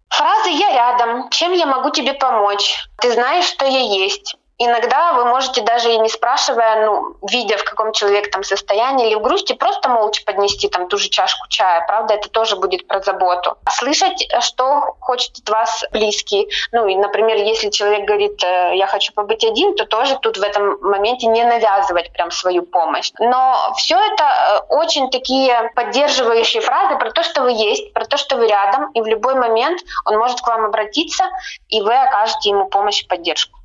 Фразы 0.09 0.51
«я 0.51 0.73
рядом», 0.73 1.31
«чем 1.31 1.53
я 1.53 1.67
могу 1.67 1.91
тебе 1.91 2.15
помочь», 2.15 2.85
«ты 3.01 3.13
знаешь, 3.13 3.45
что 3.45 3.65
я 3.65 3.79
есть», 3.79 4.37
Иногда 4.63 5.15
вы 5.15 5.25
можете 5.25 5.63
даже 5.63 5.91
и 5.91 5.99
не 5.99 6.11
спрашивая, 6.11 6.85
ну, 6.85 7.17
видя 7.27 7.57
в 7.57 7.65
каком 7.65 7.93
человек 7.93 8.31
там 8.31 8.45
состоянии 8.45 9.07
или 9.07 9.15
в 9.15 9.23
грусти, 9.23 9.55
просто 9.55 9.89
молча 9.89 10.23
поднести 10.27 10.69
там 10.69 10.87
ту 10.87 10.99
же 10.99 11.09
чашку 11.09 11.49
чая, 11.49 11.83
правда, 11.87 12.13
это 12.13 12.29
тоже 12.29 12.57
будет 12.57 12.87
про 12.87 13.01
заботу. 13.01 13.57
Слышать, 13.71 14.29
что 14.43 14.97
хочет 15.01 15.39
от 15.39 15.49
вас 15.49 15.85
близкий. 15.93 16.47
Ну, 16.73 16.87
и, 16.87 16.95
например, 16.95 17.39
если 17.39 17.71
человек 17.71 18.05
говорит, 18.05 18.45
э, 18.45 18.73
я 18.75 18.87
хочу 18.87 19.15
побыть 19.15 19.45
один, 19.45 19.75
то 19.77 19.87
тоже 19.87 20.19
тут 20.19 20.37
в 20.37 20.43
этом 20.43 20.79
моменте 20.83 21.27
не 21.29 21.43
навязывать 21.43 22.13
прям 22.13 22.31
свою 22.31 22.63
помощь. 22.63 23.13
Но 23.19 23.73
все 23.79 23.97
это 23.97 24.25
э, 24.25 24.75
очень 24.75 25.11
такие 25.11 25.73
поддерживающие 25.75 26.61
фразы 26.61 26.99
про 26.99 27.11
то, 27.13 27.23
что 27.23 27.41
вы 27.45 27.53
есть, 27.53 27.95
про 27.95 28.05
то, 28.05 28.19
что 28.19 28.37
вы 28.37 28.47
рядом, 28.47 28.91
и 28.93 29.01
в 29.01 29.07
любой 29.07 29.37
момент 29.37 29.81
он 30.05 30.19
может 30.19 30.43
к 30.43 30.47
вам 30.47 30.67
обратиться, 30.67 31.25
и 31.71 31.81
вы 31.81 31.95
окажете 31.95 32.51
ему 32.51 32.69
помощь 32.69 33.05
и 33.05 33.07
поддержку. 33.07 33.60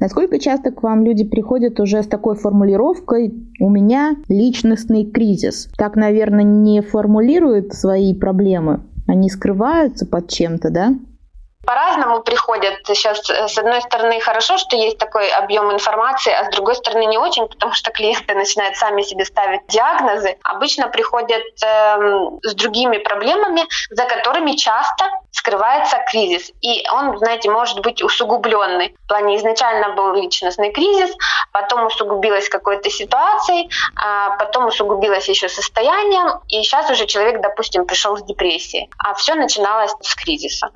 Насколько 0.00 0.38
часто 0.38 0.70
к 0.70 0.82
вам 0.82 1.04
люди 1.04 1.24
приходят 1.24 1.80
уже 1.80 2.02
с 2.02 2.06
такой 2.06 2.36
формулировкой 2.36 3.34
«у 3.58 3.68
меня 3.68 4.16
личностный 4.28 5.04
кризис»? 5.04 5.68
Так, 5.76 5.96
наверное, 5.96 6.44
не 6.44 6.80
формулируют 6.82 7.74
свои 7.74 8.14
проблемы, 8.14 8.80
они 9.06 9.28
скрываются 9.28 10.06
под 10.06 10.28
чем-то, 10.28 10.70
да? 10.70 10.94
По-разному 11.68 12.22
приходят. 12.22 12.76
Сейчас, 12.86 13.28
э, 13.28 13.46
с 13.46 13.58
одной 13.58 13.82
стороны, 13.82 14.20
хорошо, 14.20 14.56
что 14.56 14.74
есть 14.74 14.96
такой 14.96 15.28
объем 15.28 15.70
информации, 15.70 16.32
а 16.32 16.44
с 16.44 16.48
другой 16.48 16.74
стороны, 16.76 17.04
не 17.04 17.18
очень, 17.18 17.46
потому 17.46 17.74
что 17.74 17.90
клиенты 17.90 18.34
начинают 18.34 18.76
сами 18.76 19.02
себе 19.02 19.26
ставить 19.26 19.66
диагнозы. 19.68 20.38
Обычно 20.42 20.88
приходят 20.88 21.42
э, 21.62 22.28
с 22.42 22.54
другими 22.54 22.96
проблемами, 22.96 23.66
за 23.90 24.04
которыми 24.06 24.52
часто 24.52 25.04
скрывается 25.30 25.98
кризис. 26.10 26.52
И 26.62 26.88
он, 26.90 27.18
знаете, 27.18 27.50
может 27.50 27.80
быть 27.80 28.02
усугубленный. 28.02 28.96
В 29.04 29.08
плане 29.08 29.36
изначально 29.36 29.90
был 29.90 30.14
личностный 30.14 30.72
кризис, 30.72 31.14
потом 31.52 31.84
усугубилась 31.84 32.48
какой-то 32.48 32.88
ситуацией, 32.88 33.70
а 33.94 34.30
потом 34.38 34.68
усугубилось 34.68 35.28
еще 35.28 35.50
состоянием, 35.50 36.40
и 36.48 36.62
сейчас 36.62 36.90
уже 36.90 37.04
человек, 37.04 37.42
допустим, 37.42 37.84
пришел 37.84 38.16
с 38.16 38.22
депрессией. 38.22 38.88
А 38.96 39.12
все 39.12 39.34
начиналось 39.34 39.92
с 40.00 40.14
кризиса. 40.14 40.70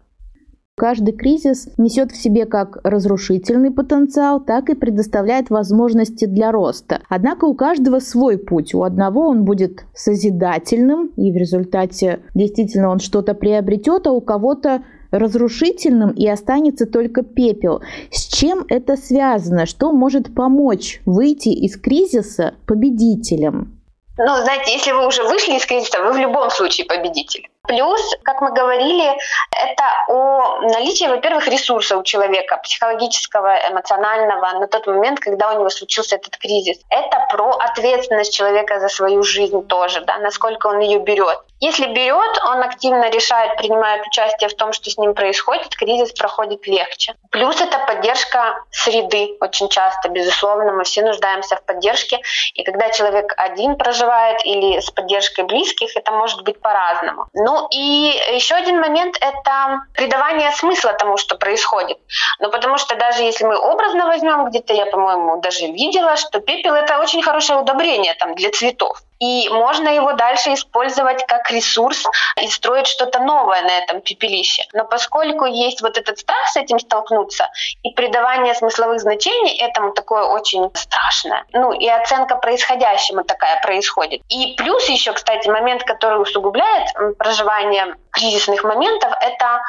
Каждый 0.75 1.13
кризис 1.13 1.69
несет 1.77 2.13
в 2.13 2.17
себе 2.17 2.47
как 2.47 2.79
разрушительный 2.83 3.71
потенциал, 3.71 4.41
так 4.41 4.71
и 4.71 4.75
предоставляет 4.75 5.51
возможности 5.51 6.25
для 6.25 6.51
роста. 6.51 7.03
Однако 7.11 7.45
у 7.45 7.55
каждого 7.55 7.99
свой 7.99 8.39
путь. 8.39 8.75
У 8.75 8.83
одного 8.83 9.29
он 9.29 9.45
будет 9.45 9.85
созидательным, 9.95 11.09
и 11.17 11.31
в 11.31 11.37
результате 11.37 12.21
действительно 12.35 12.89
он 12.89 13.01
что-то 13.01 13.35
приобретет, 13.35 14.07
а 14.07 14.13
у 14.13 14.23
кого-то 14.23 14.83
разрушительным 15.11 16.13
и 16.13 16.27
останется 16.27 16.87
только 16.87 17.23
пепел. 17.23 17.83
С 18.11 18.27
чем 18.27 18.65
это 18.69 18.97
связано? 18.97 19.67
Что 19.67 19.93
может 19.93 20.35
помочь 20.35 21.03
выйти 21.05 21.51
из 21.51 21.77
кризиса 21.77 22.55
победителем? 22.67 23.79
Ну, 24.17 24.37
знаете, 24.43 24.73
если 24.73 24.93
вы 24.93 25.07
уже 25.07 25.23
вышли 25.25 25.57
из 25.57 25.67
кризиса, 25.67 26.03
вы 26.03 26.13
в 26.13 26.17
любом 26.17 26.49
случае 26.49 26.87
победитель. 26.87 27.52
Плюс, 27.69 28.01
как 28.25 28.41
мы 28.41 28.53
говорили, 28.53 29.17
это 29.53 29.85
о 30.09 30.61
наличии, 30.63 31.07
во-первых, 31.07 31.47
ресурса 31.47 31.97
у 31.97 32.03
человека, 32.03 32.57
психологического, 32.57 33.57
эмоционального, 33.71 34.59
на 34.59 34.67
тот 34.67 34.87
момент, 34.89 35.21
когда 35.21 35.53
у 35.53 35.59
него 35.59 35.71
случился 35.71 36.17
этот 36.17 36.37
кризис. 36.39 36.81
Это 36.91 37.25
про 37.31 37.51
ответственность 37.51 38.35
человека 38.35 38.81
за 38.81 38.89
свою 38.89 39.23
жизнь 39.23 39.65
тоже, 39.69 40.01
да, 40.01 40.19
насколько 40.19 40.67
он 40.67 40.81
ее 40.81 40.99
берет. 40.99 41.39
Если 41.63 41.87
берет, 41.87 42.43
он 42.45 42.61
активно 42.61 43.09
решает, 43.09 43.57
принимает 43.57 44.05
участие 44.05 44.49
в 44.49 44.55
том, 44.55 44.73
что 44.73 44.91
с 44.91 44.99
ним 44.99 45.15
происходит, 45.15 45.77
кризис 45.77 46.11
проходит 46.11 46.67
легче. 46.67 47.15
Плюс 47.31 47.61
это 47.61 47.79
поддержка 47.87 48.65
среды 48.73 49.37
очень 49.41 49.69
часто, 49.69 50.09
безусловно, 50.09 50.73
мы 50.73 50.83
все 50.83 51.03
нуждаемся 51.03 51.55
в 51.55 51.63
поддержке. 51.63 52.21
И 52.55 52.65
когда 52.65 52.91
человек 52.91 53.33
один 53.37 53.77
проживает 53.77 54.45
или 54.45 54.81
с 54.81 54.91
поддержкой 54.91 55.45
близких, 55.45 55.97
это 55.97 56.11
может 56.11 56.43
быть 56.43 56.61
по-разному. 56.61 57.27
Ну 57.33 57.69
и 57.71 58.13
еще 58.35 58.57
один 58.57 58.81
момент– 58.81 59.17
это 59.21 59.83
придавание 59.95 60.51
смысла 60.51 60.95
тому, 60.95 61.17
что 61.17 61.37
происходит. 61.37 61.99
Ну 62.41 62.51
потому 62.51 62.77
что 62.77 62.97
даже 62.97 63.23
если 63.23 63.45
мы 63.45 63.57
образно 63.57 64.07
возьмем, 64.07 64.47
где-то 64.47 64.75
я, 64.75 64.87
по-моему, 64.87 65.41
даже 65.41 65.67
видела, 65.69 66.17
что 66.17 66.41
пепел– 66.41 66.75
это 66.75 66.99
очень 66.99 67.23
хорошее 67.23 67.61
удобрение 67.61 68.15
там, 68.15 68.35
для 68.35 68.51
цветов 68.51 68.99
и 69.23 69.49
можно 69.51 69.89
его 69.89 70.15
дальше 70.15 70.53
использовать 70.53 71.25
как 71.27 71.49
ресурс 71.53 72.05
и 72.41 72.49
строить 72.49 72.89
что-то 72.89 73.21
новое 73.21 73.63
на 73.63 73.79
этом 73.79 74.01
пепелище. 74.01 74.65
Но 74.73 74.85
поскольку 74.85 75.45
есть 75.45 75.81
вот 75.81 75.97
этот 75.97 76.19
страх 76.19 76.45
с 76.49 76.57
этим 76.57 76.81
столкнуться 76.81 77.49
и 77.85 77.93
придавание 77.95 78.53
смысловых 78.55 78.99
значений 79.01 79.57
этому 79.59 79.93
такое 79.93 80.25
очень 80.25 80.69
страшное, 80.75 81.45
ну 81.53 81.73
и 81.73 81.87
оценка 81.87 82.35
происходящему 82.35 83.23
такая 83.23 83.61
происходит. 83.63 84.23
И 84.29 84.55
плюс 84.57 84.89
еще, 84.89 85.13
кстати, 85.13 85.49
момент, 85.49 85.85
который 85.85 86.21
усугубляет 86.21 86.89
проживание 87.17 87.95
кризисных 88.11 88.63
моментов, 88.65 89.13
это 89.21 89.61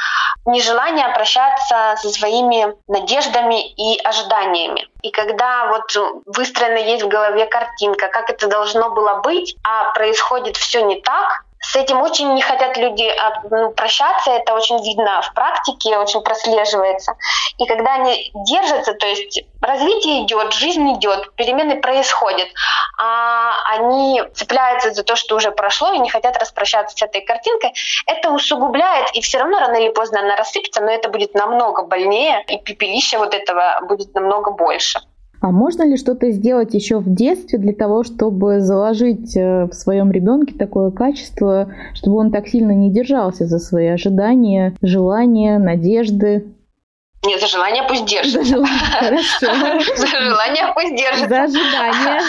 нежелание 0.46 1.08
прощаться 1.14 1.96
со 1.98 2.10
своими 2.10 2.76
надеждами 2.88 3.70
и 3.72 4.00
ожиданиями. 4.04 4.88
И 5.02 5.12
когда 5.12 5.68
вот 5.68 6.24
выстроена 6.26 6.78
есть 6.78 7.04
в 7.04 7.08
голове 7.08 7.46
картинка, 7.46 8.08
как 8.08 8.30
это 8.30 8.48
должно 8.48 8.90
было 8.90 9.16
быть, 9.22 9.43
а 9.64 9.92
происходит 9.94 10.58
все 10.58 10.82
не 10.82 11.02
так, 11.02 11.44
с 11.64 11.78
этим 11.78 12.02
очень 12.02 12.34
не 12.34 12.42
хотят 12.42 12.76
люди 12.78 13.08
а, 13.08 13.42
ну, 13.50 13.72
прощаться, 13.72 14.32
это 14.32 14.54
очень 14.54 14.84
видно 14.84 15.22
в 15.22 15.34
практике, 15.34 15.98
очень 15.98 16.22
прослеживается. 16.22 17.16
И 17.58 17.66
когда 17.66 17.96
они 17.96 18.32
держатся, 18.36 18.94
то 18.94 19.08
есть 19.08 19.42
развитие 19.62 20.26
идет, 20.26 20.52
жизнь 20.54 20.94
идет, 20.94 21.34
перемены 21.36 21.80
происходят, 21.80 22.50
а 23.02 23.54
они 23.76 24.22
цепляются 24.36 24.92
за 24.92 25.04
то, 25.04 25.16
что 25.16 25.38
уже 25.38 25.52
прошло, 25.52 25.94
и 25.94 26.00
не 26.00 26.10
хотят 26.10 26.38
распрощаться 26.38 26.98
с 26.98 27.02
этой 27.02 27.22
картинкой, 27.22 27.74
это 28.08 28.32
усугубляет, 28.32 29.16
и 29.16 29.22
все 29.22 29.40
равно 29.40 29.60
рано 29.60 29.78
или 29.78 29.90
поздно 29.90 30.20
она 30.20 30.36
рассыпется, 30.36 30.82
но 30.82 30.92
это 30.92 31.08
будет 31.08 31.34
намного 31.34 31.84
больнее, 31.84 32.44
и 32.50 32.58
пепелища 32.58 33.18
вот 33.18 33.34
этого 33.34 33.80
будет 33.88 34.14
намного 34.14 34.52
больше. 34.52 35.00
А 35.44 35.52
можно 35.52 35.84
ли 35.84 35.98
что-то 35.98 36.32
сделать 36.32 36.74
еще 36.74 37.00
в 37.00 37.14
детстве 37.14 37.60
для 37.60 37.74
того, 37.74 38.04
чтобы 38.04 38.62
заложить 38.62 39.36
э, 39.36 39.66
в 39.66 39.74
своем 39.74 40.10
ребенке 40.10 40.58
такое 40.58 40.90
качество, 40.90 41.68
чтобы 41.94 42.16
он 42.16 42.32
так 42.32 42.48
сильно 42.48 42.72
не 42.72 42.90
держался 42.90 43.46
за 43.46 43.60
свои 43.60 43.88
ожидания, 43.88 44.74
желания, 44.82 45.60
надежды? 45.60 46.46
Нет, 47.26 47.42
за 47.42 47.48
желание 47.48 47.84
пусть 47.84 48.06
держится. 48.06 48.56
Хорошо. 49.00 49.48
За 49.96 50.08
желание 50.08 50.74
пусть 50.74 50.96
держится. 50.96 51.28
За 51.28 51.44
ожидание. 51.44 52.22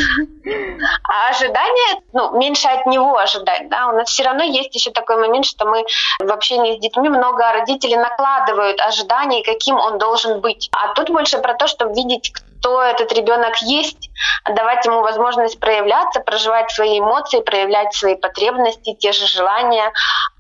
А 1.08 1.30
ожидание, 1.30 2.02
ну, 2.12 2.36
меньше 2.38 2.68
от 2.68 2.86
него 2.86 3.16
ожидать, 3.16 3.68
да. 3.68 3.88
У 3.88 3.92
нас 3.92 4.08
все 4.08 4.24
равно 4.24 4.42
есть 4.42 4.74
еще 4.74 4.90
такой 4.90 5.16
момент, 5.16 5.46
что 5.46 5.66
мы 5.66 5.84
в 6.20 6.30
общении 6.30 6.76
с 6.76 6.80
детьми 6.80 7.08
много 7.08 7.52
родителей 7.52 7.96
накладывают 7.96 8.80
ожиданий, 8.80 9.42
каким 9.44 9.76
он 9.76 9.98
должен 9.98 10.40
быть. 10.40 10.68
А 10.72 10.94
тут 10.94 11.10
больше 11.10 11.38
про 11.38 11.54
то, 11.54 11.66
чтобы 11.66 11.94
видеть, 11.94 12.32
кто 12.32 12.53
этот 12.80 13.12
ребенок 13.12 13.56
есть, 13.62 14.10
давать 14.46 14.84
ему 14.84 15.00
возможность 15.00 15.58
проявляться, 15.60 16.20
проживать 16.20 16.70
свои 16.70 16.98
эмоции, 16.98 17.40
проявлять 17.40 17.94
свои 17.94 18.14
потребности, 18.14 18.94
те 18.94 19.12
же 19.12 19.26
желания, 19.26 19.92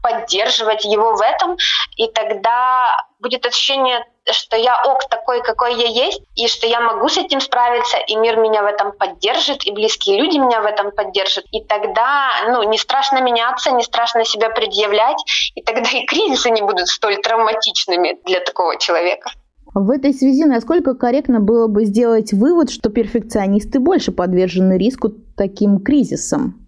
поддерживать 0.02 0.84
его 0.84 1.14
в 1.14 1.22
этом, 1.22 1.56
и 1.96 2.08
тогда 2.08 2.96
будет 3.20 3.46
ощущение, 3.46 4.04
что 4.30 4.56
я 4.56 4.82
ок 4.84 5.08
такой, 5.08 5.42
какой 5.42 5.74
я 5.74 5.86
есть, 5.86 6.20
и 6.34 6.46
что 6.46 6.66
я 6.66 6.80
могу 6.80 7.08
с 7.08 7.16
этим 7.16 7.40
справиться, 7.40 7.96
и 7.96 8.14
мир 8.16 8.36
меня 8.36 8.62
в 8.62 8.66
этом 8.66 8.92
поддержит, 8.92 9.64
и 9.64 9.72
близкие 9.72 10.20
люди 10.20 10.36
меня 10.36 10.60
в 10.60 10.66
этом 10.66 10.90
поддержат. 10.90 11.44
И 11.52 11.64
тогда 11.64 12.30
ну, 12.48 12.62
не 12.64 12.76
страшно 12.76 13.22
меняться, 13.22 13.70
не 13.70 13.82
страшно 13.82 14.24
себя 14.24 14.50
предъявлять, 14.50 15.22
и 15.54 15.62
тогда 15.62 15.88
и 15.90 16.04
кризисы 16.04 16.50
не 16.50 16.60
будут 16.60 16.88
столь 16.88 17.16
травматичными 17.22 18.18
для 18.24 18.40
такого 18.40 18.78
человека. 18.78 19.30
В 19.74 19.90
этой 19.90 20.14
связи 20.14 20.44
насколько 20.44 20.94
корректно 20.94 21.40
было 21.40 21.66
бы 21.66 21.84
сделать 21.84 22.32
вывод, 22.32 22.70
что 22.70 22.90
перфекционисты 22.90 23.80
больше 23.80 24.12
подвержены 24.12 24.78
риску 24.78 25.12
таким 25.34 25.80
кризисам? 25.80 26.63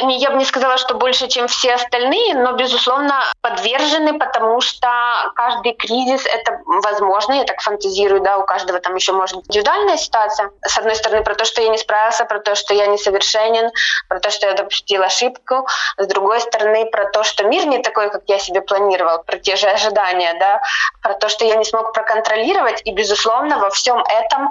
Я 0.00 0.30
бы 0.30 0.38
не 0.38 0.44
сказала, 0.44 0.76
что 0.76 0.94
больше, 0.94 1.28
чем 1.28 1.46
все 1.46 1.74
остальные, 1.74 2.34
но, 2.34 2.54
безусловно, 2.54 3.14
подвержены, 3.42 4.18
потому 4.18 4.60
что 4.60 4.88
каждый 5.36 5.72
кризис— 5.74 6.26
это 6.26 6.60
возможно, 6.66 7.34
я 7.34 7.44
так 7.44 7.60
фантазирую, 7.60 8.20
да, 8.20 8.38
у 8.38 8.44
каждого 8.44 8.80
там 8.80 8.96
еще 8.96 9.12
может 9.12 9.36
быть 9.36 9.46
индивидуальная 9.50 9.96
ситуация. 9.96 10.50
С 10.66 10.76
одной 10.76 10.96
стороны, 10.96 11.22
про 11.22 11.36
то, 11.36 11.44
что 11.44 11.62
я 11.62 11.68
не 11.68 11.78
справился, 11.78 12.24
про 12.24 12.40
то, 12.40 12.56
что 12.56 12.74
я 12.74 12.88
несовершенен, 12.88 13.70
про 14.08 14.18
то, 14.18 14.30
что 14.30 14.48
я 14.48 14.54
допустил 14.54 15.00
ошибку. 15.00 15.68
С 15.96 16.06
другой 16.08 16.40
стороны, 16.40 16.86
про 16.86 17.04
то, 17.10 17.22
что 17.22 17.44
мир 17.44 17.64
не 17.66 17.78
такой, 17.78 18.10
как 18.10 18.22
я 18.26 18.40
себе 18.40 18.62
планировал, 18.62 19.22
про 19.22 19.38
те 19.38 19.54
же 19.54 19.68
ожидания, 19.68 20.34
да, 20.40 20.60
про 21.02 21.14
то, 21.14 21.28
что 21.28 21.44
я 21.44 21.54
не 21.54 21.64
смог 21.64 21.92
проконтролировать. 21.92 22.82
И, 22.84 22.92
безусловно, 22.92 23.58
во 23.58 23.70
всем 23.70 23.98
этом, 23.98 24.50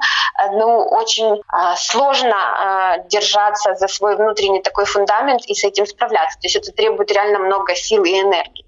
ну, 0.54 0.88
очень 0.88 1.36
э, 1.36 1.76
сложно 1.76 2.98
э, 2.98 3.10
держаться 3.10 3.76
за 3.76 3.90
свой 3.90 4.16
внутренний 4.16 4.62
такой 4.62 4.86
фундамент, 4.86 5.33
фундамент 5.34 5.46
и 5.48 5.54
с 5.54 5.64
этим 5.64 5.86
справляться. 5.86 6.40
То 6.40 6.46
есть 6.46 6.56
это 6.56 6.72
требует 6.72 7.12
реально 7.12 7.40
много 7.40 7.76
сил 7.76 8.04
и 8.04 8.12
энергии. 8.12 8.66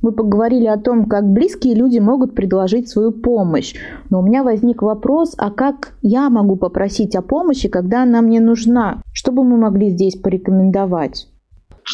Мы 0.00 0.12
поговорили 0.12 0.66
о 0.66 0.78
том, 0.78 1.06
как 1.08 1.24
близкие 1.24 1.74
люди 1.74 1.98
могут 1.98 2.36
предложить 2.36 2.88
свою 2.88 3.10
помощь. 3.10 3.74
Но 4.10 4.20
у 4.20 4.22
меня 4.22 4.44
возник 4.44 4.82
вопрос, 4.82 5.34
а 5.36 5.50
как 5.50 5.94
я 6.02 6.30
могу 6.30 6.54
попросить 6.54 7.16
о 7.16 7.22
помощи, 7.22 7.68
когда 7.68 8.04
она 8.04 8.20
мне 8.20 8.38
нужна? 8.38 9.02
Что 9.12 9.32
бы 9.32 9.42
мы 9.42 9.56
могли 9.56 9.90
здесь 9.90 10.16
порекомендовать? 10.16 11.26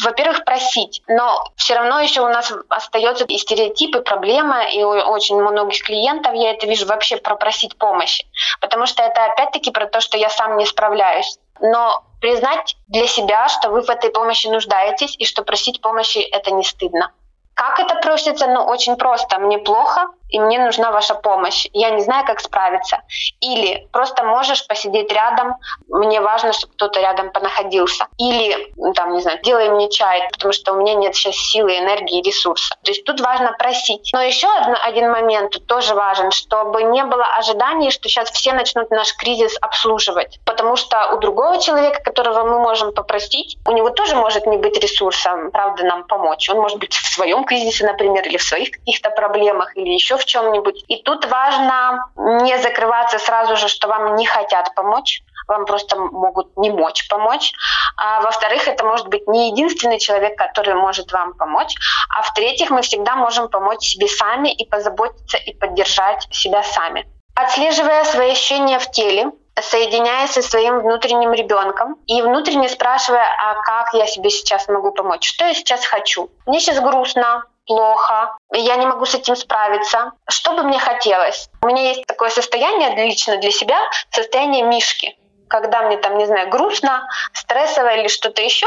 во-первых, 0.03 0.43
просить, 0.43 1.01
но 1.07 1.45
все 1.55 1.73
равно 1.75 2.01
еще 2.01 2.19
у 2.19 2.27
нас 2.27 2.51
остается 2.67 3.23
и 3.23 3.37
стереотипы, 3.37 4.01
проблема, 4.01 4.65
и 4.69 4.83
у 4.83 4.89
очень 4.89 5.37
многих 5.37 5.83
клиентов 5.83 6.33
я 6.33 6.51
это 6.51 6.67
вижу 6.67 6.85
вообще 6.85 7.15
про 7.15 7.37
просить 7.37 7.77
помощи, 7.77 8.25
потому 8.59 8.87
что 8.87 9.03
это 9.03 9.23
опять-таки 9.25 9.71
про 9.71 9.85
то, 9.87 10.01
что 10.01 10.17
я 10.17 10.29
сам 10.29 10.57
не 10.57 10.65
справляюсь. 10.65 11.39
Но 11.61 12.03
признать 12.25 12.75
для 12.87 13.05
себя, 13.05 13.47
что 13.49 13.69
вы 13.69 13.83
в 13.83 13.89
этой 13.91 14.09
помощи 14.09 14.47
нуждаетесь 14.47 15.15
и 15.19 15.25
что 15.25 15.43
просить 15.43 15.79
помощи 15.79 16.17
это 16.17 16.49
не 16.49 16.63
стыдно. 16.63 17.11
Как 17.55 17.79
это 17.79 17.95
просится? 17.95 18.47
Ну, 18.47 18.63
очень 18.65 18.97
просто. 18.97 19.39
Мне 19.39 19.57
плохо, 19.57 20.09
и 20.29 20.39
мне 20.39 20.59
нужна 20.59 20.91
ваша 20.91 21.15
помощь. 21.15 21.67
Я 21.71 21.91
не 21.91 22.01
знаю, 22.01 22.25
как 22.25 22.41
справиться. 22.41 23.01
Или 23.39 23.87
просто 23.93 24.25
можешь 24.25 24.67
посидеть 24.67 25.11
рядом, 25.11 25.55
мне 25.87 26.19
важно, 26.19 26.51
чтобы 26.51 26.73
кто-то 26.73 26.99
рядом 26.99 27.31
понаходился. 27.31 28.07
Или, 28.17 28.73
ну, 28.75 28.91
там, 28.93 29.13
не 29.13 29.21
знаю, 29.21 29.39
делай 29.43 29.69
мне 29.69 29.89
чай, 29.89 30.27
потому 30.33 30.51
что 30.51 30.73
у 30.73 30.81
меня 30.81 30.95
нет 30.95 31.15
сейчас 31.15 31.35
силы, 31.35 31.77
энергии, 31.77 32.21
ресурса. 32.21 32.75
То 32.83 32.91
есть 32.91 33.05
тут 33.05 33.21
важно 33.21 33.53
просить. 33.53 34.09
Но 34.13 34.21
еще 34.21 34.47
один, 34.83 35.11
момент 35.11 35.65
тоже 35.67 35.95
важен, 35.95 36.31
чтобы 36.31 36.83
не 36.83 37.05
было 37.05 37.25
ожиданий, 37.37 37.91
что 37.91 38.09
сейчас 38.09 38.29
все 38.31 38.51
начнут 38.51 38.89
наш 38.89 39.15
кризис 39.15 39.55
обслуживать. 39.61 40.39
Потому 40.43 40.75
что 40.75 41.13
у 41.13 41.19
другого 41.19 41.61
человека, 41.61 42.01
которого 42.03 42.43
мы 42.43 42.59
можем 42.59 42.93
попросить, 42.93 43.57
у 43.65 43.71
него 43.71 43.89
тоже 43.91 44.15
может 44.15 44.45
не 44.47 44.57
быть 44.57 44.77
ресурса, 44.77 45.49
правда, 45.53 45.85
нам 45.85 46.03
помочь. 46.03 46.49
Он 46.49 46.59
может 46.59 46.79
быть 46.79 46.93
в 46.93 47.13
своем 47.13 47.44
кризисе, 47.45 47.85
например, 47.85 48.27
или 48.27 48.37
в 48.37 48.43
своих 48.43 48.71
каких-то 48.71 49.09
проблемах, 49.09 49.75
или 49.77 49.89
еще 49.89 50.17
в 50.17 50.25
чем-нибудь. 50.25 50.83
И 50.87 51.01
тут 51.03 51.25
важно 51.25 52.05
не 52.15 52.57
закрываться 52.59 53.19
сразу 53.19 53.55
же, 53.55 53.67
что 53.67 53.87
вам 53.87 54.15
не 54.15 54.25
хотят 54.25 54.73
помочь, 54.75 55.21
вам 55.47 55.65
просто 55.65 55.95
могут 55.95 56.57
не 56.57 56.71
мочь 56.71 57.07
помочь. 57.07 57.53
А 57.97 58.21
во-вторых, 58.21 58.67
это 58.67 58.83
может 58.83 59.07
быть 59.07 59.27
не 59.27 59.51
единственный 59.51 59.99
человек, 59.99 60.37
который 60.37 60.73
может 60.73 61.11
вам 61.11 61.33
помочь. 61.33 61.75
А 62.09 62.23
в-третьих, 62.23 62.69
мы 62.69 62.81
всегда 62.81 63.15
можем 63.15 63.49
помочь 63.49 63.83
себе 63.83 64.07
сами 64.07 64.51
и 64.51 64.67
позаботиться 64.67 65.37
и 65.37 65.53
поддержать 65.53 66.27
себя 66.31 66.63
сами. 66.63 67.07
Отслеживая 67.35 68.05
свои 68.05 68.31
ощущения 68.31 68.79
в 68.79 68.89
теле, 68.91 69.31
соединяясь 69.61 70.31
со 70.31 70.41
своим 70.41 70.79
внутренним 70.79 71.33
ребенком 71.33 71.97
и 72.07 72.21
внутренне 72.21 72.69
спрашивая, 72.69 73.25
а 73.39 73.55
как 73.61 73.93
я 73.93 74.05
себе 74.07 74.29
сейчас 74.29 74.67
могу 74.67 74.91
помочь, 74.91 75.27
что 75.27 75.45
я 75.45 75.53
сейчас 75.53 75.85
хочу. 75.85 76.29
Мне 76.45 76.59
сейчас 76.59 76.79
грустно, 76.79 77.43
плохо, 77.65 78.37
я 78.51 78.75
не 78.75 78.85
могу 78.85 79.05
с 79.05 79.15
этим 79.15 79.35
справиться. 79.35 80.11
Что 80.27 80.53
бы 80.53 80.63
мне 80.63 80.79
хотелось? 80.79 81.49
У 81.61 81.67
меня 81.67 81.89
есть 81.89 82.05
такое 82.05 82.29
состояние 82.29 82.95
лично 83.05 83.37
для 83.37 83.51
себя, 83.51 83.77
состояние 84.11 84.63
мишки 84.63 85.17
когда 85.47 85.83
мне 85.83 85.97
там, 85.97 86.17
не 86.17 86.25
знаю, 86.25 86.49
грустно, 86.49 87.07
стрессово 87.31 87.95
или 87.95 88.07
что-то 88.07 88.41
еще, 88.41 88.65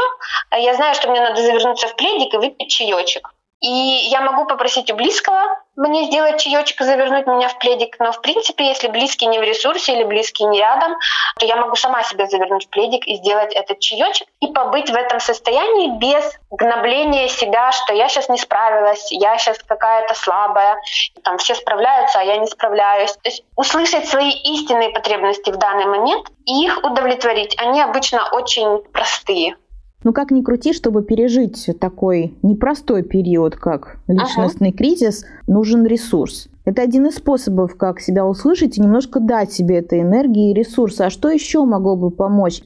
я 0.51 0.73
знаю, 0.73 0.95
что 0.95 1.09
мне 1.09 1.21
надо 1.21 1.41
завернуться 1.41 1.87
в 1.87 1.95
пледик 1.95 2.33
и 2.33 2.37
выпить 2.37 2.71
чаечек. 2.71 3.33
И 3.59 3.67
я 3.67 4.21
могу 4.21 4.45
попросить 4.45 4.89
у 4.89 4.95
близкого 4.95 5.59
мне 5.87 6.05
сделать 6.05 6.41
чаечек 6.41 6.81
завернуть 6.81 7.25
меня 7.25 7.47
в 7.47 7.57
пледик. 7.57 7.95
Но, 7.99 8.11
в 8.11 8.21
принципе, 8.21 8.67
если 8.67 8.89
близкий 8.89 9.27
не 9.27 9.39
в 9.39 9.43
ресурсе 9.43 9.93
или 9.93 10.03
близкий 10.03 10.43
не 10.43 10.59
рядом, 10.59 10.97
то 11.37 11.45
я 11.45 11.55
могу 11.55 11.75
сама 11.75 12.03
себя 12.03 12.27
завернуть 12.27 12.65
в 12.65 12.69
пледик 12.69 13.07
и 13.07 13.15
сделать 13.15 13.53
этот 13.53 13.79
чаечек 13.79 14.27
и 14.41 14.47
побыть 14.47 14.89
в 14.89 14.95
этом 14.95 15.21
состоянии 15.21 15.97
без 15.97 16.37
гнобления 16.51 17.29
себя, 17.29 17.71
что 17.71 17.93
я 17.93 18.09
сейчас 18.09 18.27
не 18.27 18.37
справилась, 18.37 19.09
я 19.11 19.37
сейчас 19.37 19.57
какая-то 19.59 20.13
слабая, 20.15 20.77
там 21.23 21.37
все 21.37 21.55
справляются, 21.55 22.19
а 22.19 22.23
я 22.23 22.37
не 22.37 22.47
справляюсь. 22.47 23.13
То 23.13 23.29
есть 23.29 23.43
услышать 23.55 24.07
свои 24.07 24.31
истинные 24.31 24.89
потребности 24.89 25.49
в 25.49 25.57
данный 25.57 25.85
момент 25.85 26.27
и 26.45 26.65
их 26.65 26.77
удовлетворить. 26.83 27.55
Они 27.57 27.81
обычно 27.81 28.27
очень 28.31 28.79
простые. 28.91 29.55
Ну 30.03 30.13
как 30.13 30.31
ни 30.31 30.41
крути, 30.41 30.71
чтобы 30.71 31.03
пережить 31.03 31.69
такой 31.79 32.33
непростой 32.41 33.03
период, 33.03 33.57
как 33.57 33.97
личностный 34.07 34.69
ага. 34.69 34.77
кризис, 34.77 35.25
нужен 35.45 35.85
ресурс. 35.85 36.47
Это 36.63 36.81
один 36.81 37.07
из 37.07 37.15
способов, 37.15 37.75
как 37.75 37.99
себя 37.99 38.25
услышать 38.25 38.77
и 38.77 38.81
немножко 38.81 39.19
дать 39.19 39.51
себе 39.51 39.79
этой 39.79 40.01
энергии 40.01 40.51
и 40.51 40.53
ресурса. 40.53 41.07
А 41.07 41.09
что 41.09 41.29
еще 41.29 41.65
могло 41.65 41.97
бы 41.97 42.11
помочь? 42.11 42.63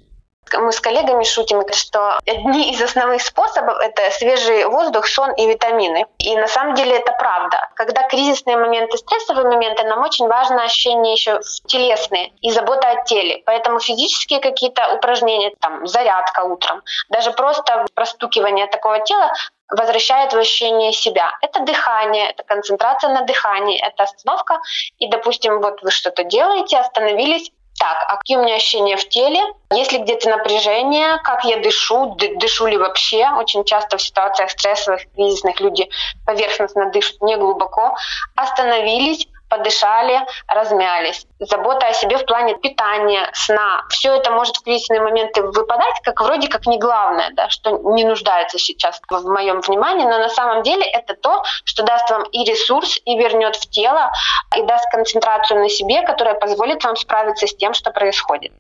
Мы 0.51 0.71
с 0.71 0.79
коллегами 0.79 1.23
шутим, 1.23 1.62
что 1.73 2.19
одни 2.25 2.71
из 2.71 2.82
основных 2.82 3.21
способов– 3.21 3.77
это 3.82 4.10
свежий 4.12 4.65
воздух, 4.65 5.08
сон 5.08 5.34
и 5.34 5.47
витамины. 5.47 6.06
И 6.19 6.36
на 6.36 6.47
самом 6.47 6.75
деле 6.75 6.97
это 6.97 7.12
правда. 7.13 7.69
Когда 7.75 8.08
кризисные 8.08 8.58
моменты, 8.58 8.97
стрессовые 8.97 9.47
моменты, 9.47 9.84
нам 9.84 10.03
очень 10.03 10.27
важно 10.27 10.63
ощущение 10.63 11.13
еще 11.13 11.39
телесные 11.67 12.32
и 12.41 12.51
забота 12.51 12.89
о 12.89 13.03
теле. 13.03 13.41
Поэтому 13.45 13.79
физические 13.79 14.39
какие-то 14.39 14.93
упражнения, 14.95 15.53
там, 15.60 15.88
зарядка 15.88 16.41
утром, 16.41 16.82
даже 17.10 17.32
просто 17.32 17.86
простукивание 17.95 18.67
такого 18.67 18.99
тела 18.99 19.32
возвращает 19.69 20.34
в 20.34 20.38
ощущение 20.38 20.93
себя. 20.93 21.32
Это 21.41 21.62
дыхание, 21.62 22.29
это 22.29 22.43
концентрация 22.43 23.10
на 23.10 23.21
дыхании, 23.21 23.82
это 23.82 24.03
остановка. 24.03 24.60
И, 24.99 25.08
допустим, 25.08 25.62
вот 25.62 25.82
вы 25.82 25.91
что-то 25.91 26.23
делаете, 26.23 26.77
остановились, 26.77 27.51
так, 27.83 28.05
а 28.07 28.15
какие 28.15 28.37
у 28.37 28.43
меня 28.43 28.55
ощущения 28.55 28.95
в 28.95 29.09
теле? 29.09 29.41
Есть 29.73 29.91
ли 29.91 29.97
где-то 29.97 30.29
напряжение? 30.29 31.17
Как 31.21 31.43
я 31.43 31.57
дышу? 31.57 32.15
Дышу 32.15 32.67
ли 32.67 32.77
вообще? 32.77 33.27
Очень 33.37 33.65
часто 33.65 33.97
в 33.97 34.01
ситуациях 34.01 34.51
стрессовых, 34.51 35.01
кризисных 35.13 35.59
люди 35.59 35.89
поверхностно 36.25 36.91
дышат, 36.91 37.21
не 37.21 37.35
глубоко. 37.35 37.97
Остановились, 38.37 39.27
подышали, 39.53 40.19
размялись. 40.47 41.27
Забота 41.39 41.87
о 41.87 41.93
себе 41.93 42.17
в 42.17 42.25
плане 42.25 42.55
питания, 42.55 43.29
сна. 43.33 43.83
Все 43.89 44.15
это 44.15 44.31
может 44.31 44.57
в 44.57 44.63
кризисные 44.63 45.01
моменты 45.01 45.43
выпадать, 45.43 45.99
как 46.03 46.21
вроде 46.21 46.47
как 46.47 46.65
не 46.65 46.79
главное, 46.79 47.29
да, 47.33 47.49
что 47.49 47.77
не 47.93 48.03
нуждается 48.03 48.57
сейчас 48.57 48.99
в 49.07 49.25
моем 49.27 49.61
внимании, 49.61 50.05
но 50.05 50.17
на 50.17 50.29
самом 50.29 50.63
деле 50.63 50.83
это 50.83 51.15
то, 51.15 51.43
что 51.65 51.83
даст 51.83 52.09
вам 52.09 52.23
и 52.31 52.43
ресурс, 52.45 52.99
и 53.05 53.15
вернет 53.15 53.55
в 53.55 53.69
тело, 53.69 54.11
и 54.57 54.63
даст 54.63 54.89
концентрацию 54.91 55.59
на 55.59 55.69
себе, 55.69 56.01
которая 56.01 56.33
позволит 56.33 56.83
вам 56.83 56.95
справиться 56.95 57.45
с 57.45 57.55
тем, 57.55 57.73
что 57.73 57.91
происходит. 57.91 58.51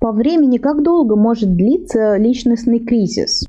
По 0.00 0.12
времени 0.12 0.58
как 0.58 0.82
долго 0.82 1.16
может 1.16 1.56
длиться 1.56 2.16
личностный 2.16 2.84
кризис? 2.84 3.44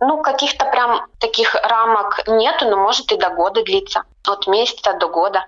Ну, 0.00 0.20
каких-то 0.20 0.66
прям 0.66 1.06
таких 1.18 1.54
рамок 1.54 2.22
нету, 2.26 2.68
но 2.68 2.76
может 2.76 3.10
и 3.12 3.16
до 3.16 3.30
года 3.30 3.62
длиться. 3.64 4.02
От 4.26 4.46
месяца 4.48 4.94
до 4.94 5.08
года. 5.08 5.46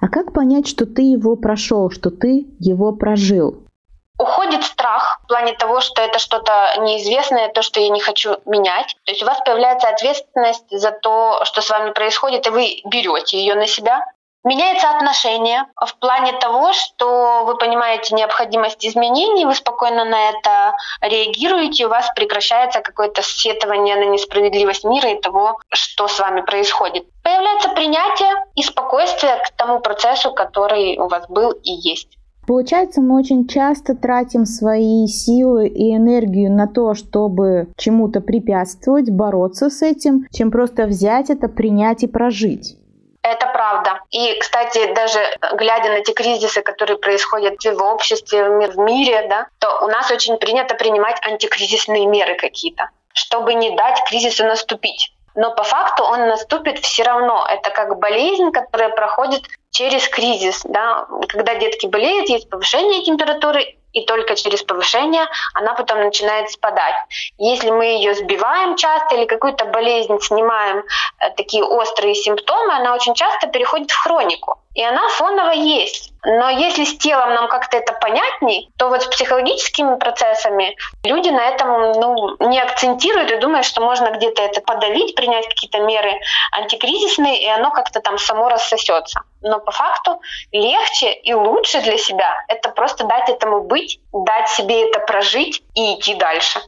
А 0.00 0.08
как 0.08 0.32
понять, 0.32 0.68
что 0.68 0.86
ты 0.86 1.02
его 1.02 1.36
прошел, 1.36 1.90
что 1.90 2.10
ты 2.10 2.46
его 2.58 2.92
прожил? 2.92 3.62
Уходит 4.18 4.64
страх 4.64 5.20
в 5.24 5.28
плане 5.28 5.52
того, 5.52 5.80
что 5.80 6.00
это 6.00 6.18
что-то 6.18 6.74
неизвестное, 6.80 7.48
то, 7.48 7.60
что 7.60 7.80
я 7.80 7.90
не 7.90 8.00
хочу 8.00 8.36
менять. 8.46 8.96
То 9.04 9.12
есть 9.12 9.22
у 9.22 9.26
вас 9.26 9.38
появляется 9.44 9.88
ответственность 9.88 10.70
за 10.70 10.90
то, 10.90 11.44
что 11.44 11.60
с 11.60 11.68
вами 11.68 11.90
происходит, 11.90 12.46
и 12.46 12.50
вы 12.50 12.80
берете 12.86 13.38
ее 13.38 13.54
на 13.54 13.66
себя. 13.66 14.06
Меняется 14.46 14.88
отношение 14.90 15.64
в 15.74 15.98
плане 15.98 16.32
того, 16.34 16.72
что 16.72 17.42
вы 17.46 17.56
понимаете 17.56 18.14
необходимость 18.14 18.86
изменений, 18.86 19.44
вы 19.44 19.56
спокойно 19.56 20.04
на 20.04 20.30
это 20.30 20.76
реагируете, 21.00 21.86
у 21.86 21.88
вас 21.88 22.08
прекращается 22.14 22.80
какое-то 22.80 23.22
сетование 23.24 23.96
на 23.96 24.04
несправедливость 24.04 24.84
мира 24.84 25.10
и 25.10 25.20
того, 25.20 25.58
что 25.70 26.06
с 26.06 26.20
вами 26.20 26.42
происходит. 26.42 27.06
Появляется 27.24 27.70
принятие 27.70 28.30
и 28.54 28.62
спокойствие 28.62 29.36
к 29.44 29.50
тому 29.56 29.80
процессу, 29.80 30.32
который 30.32 30.96
у 30.96 31.08
вас 31.08 31.26
был 31.28 31.50
и 31.50 31.72
есть. 31.72 32.16
Получается, 32.46 33.00
мы 33.00 33.18
очень 33.18 33.48
часто 33.48 33.96
тратим 33.96 34.46
свои 34.46 35.08
силы 35.08 35.66
и 35.66 35.92
энергию 35.96 36.52
на 36.52 36.68
то, 36.68 36.94
чтобы 36.94 37.66
чему-то 37.76 38.20
препятствовать, 38.20 39.10
бороться 39.10 39.70
с 39.70 39.82
этим, 39.82 40.28
чем 40.32 40.52
просто 40.52 40.86
взять 40.86 41.30
это, 41.30 41.48
принять 41.48 42.04
и 42.04 42.06
прожить. 42.06 42.76
Это 43.26 43.46
правда. 43.46 44.00
И, 44.12 44.38
кстати, 44.38 44.92
даже 44.92 45.18
глядя 45.54 45.88
на 45.88 46.00
те 46.00 46.12
кризисы, 46.12 46.62
которые 46.62 46.96
происходят 46.96 47.56
в 47.64 47.82
обществе, 47.82 48.68
в 48.68 48.78
мире, 48.78 49.26
да, 49.28 49.48
то 49.58 49.80
у 49.84 49.88
нас 49.88 50.12
очень 50.12 50.36
принято 50.36 50.76
принимать 50.76 51.18
антикризисные 51.26 52.06
меры 52.06 52.36
какие-то, 52.36 52.88
чтобы 53.12 53.54
не 53.54 53.74
дать 53.74 54.00
кризису 54.08 54.44
наступить. 54.44 55.12
Но 55.34 55.52
по 55.52 55.64
факту 55.64 56.04
он 56.04 56.28
наступит 56.28 56.78
все 56.78 57.02
равно. 57.02 57.44
Это 57.50 57.70
как 57.70 57.98
болезнь, 57.98 58.52
которая 58.52 58.90
проходит 58.90 59.42
через 59.72 60.08
кризис. 60.08 60.62
Да? 60.62 61.06
Когда 61.28 61.56
детки 61.56 61.86
болеют, 61.86 62.28
есть 62.28 62.48
повышение 62.48 63.02
температуры, 63.02 63.75
и 63.96 64.04
только 64.04 64.36
через 64.36 64.62
повышение 64.62 65.26
она 65.54 65.72
потом 65.72 66.00
начинает 66.00 66.50
спадать. 66.50 66.94
Если 67.38 67.70
мы 67.70 67.86
ее 67.86 68.14
сбиваем 68.14 68.76
часто 68.76 69.14
или 69.14 69.24
какую-то 69.24 69.64
болезнь 69.64 70.18
снимаем, 70.20 70.84
э, 71.18 71.30
такие 71.30 71.64
острые 71.64 72.14
симптомы, 72.14 72.74
она 72.74 72.94
очень 72.94 73.14
часто 73.14 73.46
переходит 73.46 73.90
в 73.90 73.96
хронику. 73.96 74.58
И 74.74 74.84
она 74.84 75.08
фоново 75.08 75.52
есть. 75.52 76.12
Но 76.28 76.50
если 76.50 76.84
с 76.84 76.98
телом 76.98 77.34
нам 77.34 77.46
как-то 77.46 77.76
это 77.76 77.92
понятней, 77.92 78.68
то 78.76 78.88
вот 78.88 79.04
с 79.04 79.06
психологическими 79.06 79.96
процессами 79.96 80.76
люди 81.04 81.28
на 81.28 81.46
этом 81.46 81.92
ну, 81.92 82.48
не 82.48 82.60
акцентируют 82.60 83.30
и 83.30 83.36
думают, 83.36 83.64
что 83.64 83.80
можно 83.80 84.10
где-то 84.10 84.42
это 84.42 84.60
подавить, 84.60 85.14
принять 85.14 85.46
какие-то 85.46 85.78
меры 85.82 86.10
антикризисные, 86.50 87.40
и 87.44 87.46
оно 87.46 87.70
как-то 87.70 88.00
там 88.00 88.18
само 88.18 88.48
рассосется. 88.48 89.20
Но 89.40 89.60
по 89.60 89.70
факту 89.70 90.20
легче 90.50 91.12
и 91.12 91.32
лучше 91.32 91.80
для 91.82 91.96
себя 91.96 92.44
это 92.48 92.70
просто 92.70 93.04
дать 93.04 93.28
этому 93.28 93.62
быть, 93.62 94.00
дать 94.12 94.48
себе 94.48 94.88
это 94.88 94.98
прожить 94.98 95.62
и 95.74 95.94
идти 95.94 96.14
дальше. 96.14 96.60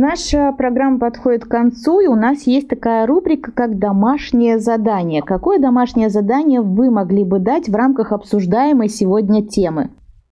Наша 0.00 0.52
программа 0.52 1.00
подходит 1.00 1.44
к 1.44 1.48
концу, 1.48 1.98
и 1.98 2.06
у 2.06 2.14
нас 2.14 2.44
есть 2.44 2.68
такая 2.68 3.04
рубрика, 3.04 3.50
как 3.50 3.80
«Домашнее 3.80 4.60
задание». 4.60 5.22
Какое 5.22 5.58
домашнее 5.58 6.08
задание 6.08 6.60
вы 6.60 6.88
могли 6.88 7.24
бы 7.24 7.40
дать 7.40 7.68
в 7.68 7.74
рамках 7.74 8.12
обсуждаемой 8.12 8.90
сегодня 8.90 9.44
темы? 9.44 9.90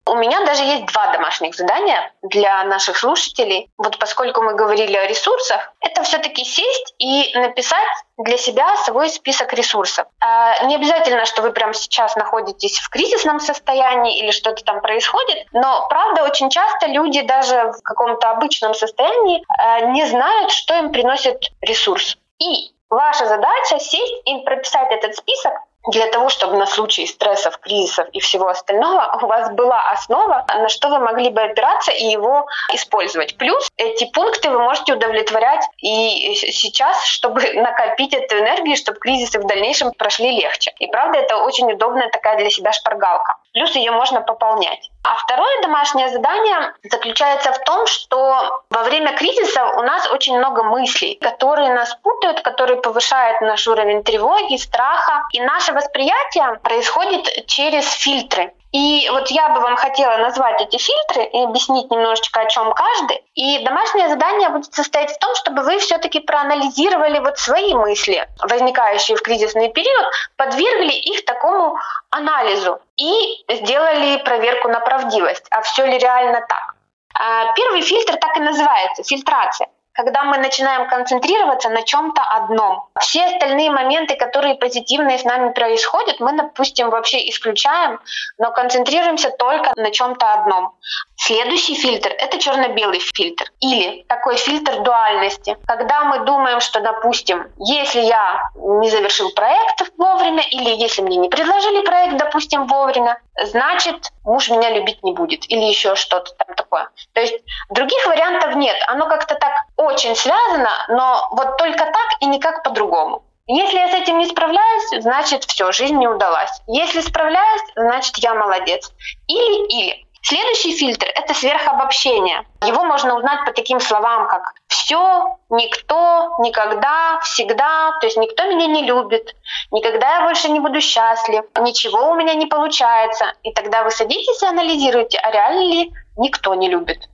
У 0.07 0.15
меня 0.15 0.45
даже 0.45 0.63
есть 0.63 0.85
два 0.85 1.11
домашних 1.11 1.55
задания 1.55 2.11
для 2.21 2.63
наших 2.65 2.95
слушателей. 2.95 3.71
Вот 3.77 3.97
поскольку 3.97 4.43
мы 4.43 4.53
говорили 4.53 4.95
о 4.95 5.07
ресурсах, 5.07 5.73
это 5.79 6.03
все-таки 6.03 6.45
сесть 6.45 6.93
и 6.99 7.31
написать 7.33 7.87
для 8.17 8.37
себя 8.37 8.75
свой 8.77 9.09
список 9.09 9.53
ресурсов. 9.53 10.07
А 10.19 10.63
не 10.65 10.75
обязательно, 10.75 11.25
что 11.25 11.41
вы 11.41 11.51
прямо 11.51 11.73
сейчас 11.73 12.15
находитесь 12.15 12.77
в 12.79 12.89
кризисном 12.89 13.39
состоянии 13.39 14.19
или 14.19 14.29
что-то 14.29 14.63
там 14.63 14.81
происходит, 14.81 15.47
но 15.53 15.87
правда 15.89 16.23
очень 16.23 16.51
часто 16.51 16.85
люди 16.87 17.21
даже 17.21 17.71
в 17.71 17.81
каком-то 17.81 18.29
обычном 18.29 18.75
состоянии 18.75 19.43
а, 19.57 19.81
не 19.87 20.05
знают, 20.05 20.51
что 20.51 20.75
им 20.75 20.91
приносит 20.91 21.49
ресурс. 21.61 22.15
И 22.37 22.71
ваша 22.91 23.25
задача 23.25 23.79
сесть 23.79 24.21
и 24.25 24.37
прописать 24.43 24.91
этот 24.91 25.15
список 25.15 25.53
для 25.91 26.07
того, 26.07 26.29
чтобы 26.29 26.57
на 26.57 26.65
случай 26.65 27.05
стрессов, 27.05 27.57
кризисов 27.59 28.07
и 28.11 28.19
всего 28.19 28.47
остального 28.47 29.19
у 29.21 29.27
вас 29.27 29.51
была 29.51 29.89
основа, 29.91 30.45
на 30.47 30.69
что 30.69 30.89
вы 30.89 30.99
могли 30.99 31.29
бы 31.29 31.41
опираться 31.41 31.91
и 31.91 32.05
его 32.05 32.47
использовать. 32.73 33.37
Плюс 33.37 33.69
эти 33.77 34.05
пункты 34.05 34.49
вы 34.49 34.59
можете 34.59 34.93
удовлетворять 34.93 35.63
и 35.81 36.35
сейчас, 36.35 37.03
чтобы 37.05 37.41
накопить 37.53 38.13
эту 38.13 38.39
энергию, 38.39 38.75
чтобы 38.75 38.99
кризисы 38.99 39.39
в 39.39 39.45
дальнейшем 39.45 39.91
прошли 39.91 40.31
легче. 40.31 40.73
И 40.79 40.87
правда, 40.87 41.19
это 41.19 41.37
очень 41.37 41.71
удобная 41.71 42.09
такая 42.09 42.37
для 42.37 42.49
себя 42.49 42.71
шпаргалка. 42.71 43.35
Плюс 43.55 43.73
ее 43.73 43.91
можно 43.91 44.19
пополнять. 44.19 44.91
А 45.05 45.15
второе 45.15 45.61
домашнее 45.61 46.09
задание 46.09 46.73
заключается 46.83 47.53
в 47.53 47.59
том, 47.59 47.87
что 47.87 48.61
во 48.69 48.83
время 48.83 49.15
кризиса 49.15 49.65
у 49.77 49.81
нас 49.81 50.11
очень 50.11 50.37
много 50.37 50.63
мыслей, 50.63 51.17
которые 51.21 51.73
нас 51.73 51.95
путают, 52.03 52.41
которые 52.41 52.81
повышают 52.81 53.39
наш 53.39 53.65
уровень 53.65 54.03
тревоги, 54.03 54.57
страха. 54.57 55.23
И 55.31 55.39
наше 55.39 55.71
восприятие 55.71 56.59
происходит 56.63 57.45
через 57.47 57.89
фильтры. 57.93 58.53
И 58.71 59.09
вот 59.09 59.29
я 59.29 59.49
бы 59.49 59.61
вам 59.61 59.77
хотела 59.77 60.17
назвать 60.17 60.61
эти 60.61 60.77
фильтры 60.77 61.23
и 61.23 61.43
объяснить 61.43 61.89
немножечко, 61.89 62.41
о 62.41 62.45
чем 62.45 62.73
каждый. 62.73 63.23
И 63.33 63.63
домашнее 63.63 64.09
задание 64.09 64.49
будет 64.49 64.73
состоять 64.73 65.11
в 65.11 65.19
том, 65.19 65.33
чтобы 65.35 65.63
вы 65.63 65.79
все-таки 65.79 66.19
проанализировали 66.19 67.19
вот 67.19 67.37
свои 67.37 67.73
мысли, 67.73 68.27
возникающие 68.41 69.15
в 69.15 69.21
кризисный 69.21 69.69
период, 69.69 70.05
подвергли 70.35 70.93
их 70.93 71.23
такому 71.25 71.77
анализу 72.09 72.79
и 72.97 73.45
сделали 73.49 74.17
проверку 74.23 74.67
на 74.67 74.79
правдивость, 74.81 75.45
а 75.51 75.61
все 75.61 75.85
ли 75.85 75.97
реально 75.97 76.45
так. 76.47 76.75
А 77.17 77.53
первый 77.53 77.81
фильтр 77.81 78.17
так 78.17 78.35
и 78.35 78.41
называется– 78.41 79.03
фильтрация. 79.05 79.67
Когда 79.95 80.23
мы 80.23 80.37
начинаем 80.37 80.87
концентрироваться 80.87 81.69
на 81.69 81.81
чем-то 81.81 82.21
одном. 82.21 82.89
Все 82.99 83.25
остальные 83.25 83.71
моменты, 83.71 84.15
которые 84.15 84.55
позитивные 84.55 85.17
с 85.17 85.23
нами 85.23 85.53
происходят, 85.53 86.19
мы, 86.19 86.33
допустим, 86.33 86.89
вообще 86.89 87.29
исключаем, 87.29 87.99
но 88.37 88.51
концентрируемся 88.51 89.29
только 89.31 89.71
на 89.75 89.91
чем-то 89.91 90.33
одном. 90.33 90.75
Следующий 91.15 91.75
фильтр— 91.75 92.09
это 92.17 92.37
черно-белый 92.37 92.99
фильтр. 92.99 93.45
Или 93.61 94.03
такой 94.09 94.35
фильтр 94.35 94.81
дуальности. 94.81 95.57
Когда 95.65 96.03
мы 96.03 96.25
думаем, 96.25 96.59
что, 96.59 96.81
допустим, 96.81 97.47
если 97.57 98.01
я 98.01 98.51
не 98.55 98.89
завершил 98.89 99.31
проект 99.33 99.91
вовремя, 99.97 100.43
или 100.51 100.69
если 100.69 101.01
мне 101.01 101.17
не 101.17 101.29
предложили 101.29 101.85
проект, 101.85 102.17
допустим, 102.17 102.67
вовремя, 102.67 103.19
значит, 103.43 104.11
муж 104.23 104.49
меня 104.49 104.69
любить 104.71 105.03
не 105.03 105.13
будет. 105.13 105.49
Или 105.49 105.63
еще 105.63 105.95
что-то 105.95 106.33
там 106.33 106.55
такое. 106.55 106.89
То 107.13 107.21
есть 107.21 107.35
других 107.69 108.05
вариантов 108.05 108.55
нет. 108.55 108.75
Оно 108.87 109.07
как-то 109.07 109.35
так 109.35 109.53
очень 109.85 110.15
связано, 110.15 110.71
но 110.89 111.27
вот 111.31 111.57
только 111.57 111.85
так 111.85 112.07
и 112.19 112.25
никак 112.25 112.63
по-другому. 112.63 113.23
Если 113.47 113.77
я 113.77 113.89
с 113.89 113.93
этим 113.93 114.17
не 114.17 114.25
справляюсь, 114.25 115.03
значит 115.03 115.43
все, 115.43 115.71
жизнь 115.71 115.97
не 115.97 116.07
удалась. 116.07 116.51
Если 116.67 117.01
справляюсь, 117.01 117.61
значит 117.75 118.17
я 118.17 118.33
молодец. 118.33 118.91
Или-или. 119.27 120.05
Следующий 120.27 120.75
фильтр— 120.75 121.05
это 121.15 121.35
сверхобобщение. 121.35 122.47
Его 122.65 122.83
можно 122.83 123.15
узнать 123.15 123.45
по 123.45 123.53
таким 123.53 123.79
словам, 123.79 124.27
как 124.27 124.55
«все», 124.67 125.37
«никто», 125.51 126.37
«никогда», 126.39 127.19
«всегда», 127.21 127.91
то 127.99 128.07
есть 128.07 128.17
«никто 128.17 128.45
меня 128.45 128.65
не 128.65 128.81
любит», 128.81 129.35
«никогда 129.69 130.15
я 130.15 130.21
больше 130.23 130.49
не 130.49 130.59
буду 130.59 130.81
счастлив», 130.81 131.43
«ничего 131.59 132.09
у 132.09 132.15
меня 132.15 132.33
не 132.33 132.47
получается». 132.47 133.33
И 133.43 133.53
тогда 133.53 133.83
вы 133.83 133.91
садитесь 133.91 134.41
и 134.41 134.47
анализируете, 134.47 135.19
а 135.19 135.29
реально 135.29 135.71
ли 135.71 135.93
никто 136.17 136.55
не 136.55 136.69
любит, 136.69 137.07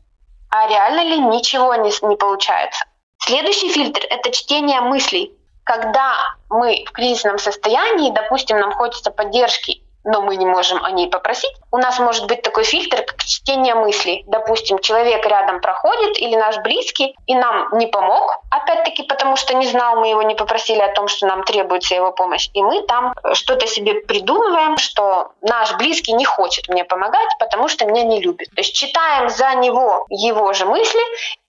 а 0.51 0.67
реально 0.67 1.03
ли 1.03 1.19
ничего 1.19 1.73
не, 1.75 1.91
не 2.07 2.15
получается. 2.15 2.85
Следующий 3.19 3.69
фильтр— 3.69 4.01
это 4.09 4.31
чтение 4.31 4.81
мыслей. 4.81 5.31
Когда 5.63 6.13
мы 6.49 6.83
в 6.87 6.91
кризисном 6.91 7.37
состоянии, 7.37 8.11
допустим, 8.11 8.59
нам 8.59 8.71
хочется 8.71 9.11
поддержки 9.11 9.81
но 10.03 10.21
мы 10.21 10.35
не 10.35 10.45
можем 10.45 10.83
о 10.83 10.91
ней 10.91 11.09
попросить. 11.09 11.51
У 11.71 11.77
нас 11.77 11.99
может 11.99 12.27
быть 12.27 12.41
такой 12.41 12.63
фильтр, 12.63 13.03
как 13.03 13.23
чтение 13.23 13.75
мыслей. 13.75 14.23
Допустим, 14.27 14.79
человек 14.79 15.25
рядом 15.25 15.61
проходит 15.61 16.17
или 16.17 16.35
наш 16.35 16.57
близкий, 16.59 17.15
и 17.27 17.35
нам 17.35 17.69
не 17.77 17.87
помог, 17.87 18.39
опять-таки 18.49 19.03
потому 19.03 19.35
что 19.35 19.53
не 19.53 19.67
знал, 19.67 19.97
мы 19.97 20.09
его 20.09 20.21
не 20.23 20.35
попросили 20.35 20.79
о 20.79 20.93
том, 20.93 21.07
что 21.07 21.27
нам 21.27 21.43
требуется 21.43 21.95
его 21.95 22.11
помощь. 22.11 22.49
И 22.53 22.61
мы 22.61 22.81
там 22.83 23.13
что-то 23.33 23.67
себе 23.67 23.95
придумываем, 23.95 24.77
что 24.77 25.31
наш 25.41 25.75
близкий 25.77 26.13
не 26.13 26.25
хочет 26.25 26.67
мне 26.69 26.83
помогать, 26.83 27.29
потому 27.39 27.67
что 27.67 27.85
меня 27.85 28.03
не 28.03 28.21
любит. 28.21 28.49
То 28.49 28.61
есть 28.61 28.75
читаем 28.75 29.29
за 29.29 29.53
него 29.55 30.05
его 30.09 30.53
же 30.53 30.65
мысли 30.65 31.01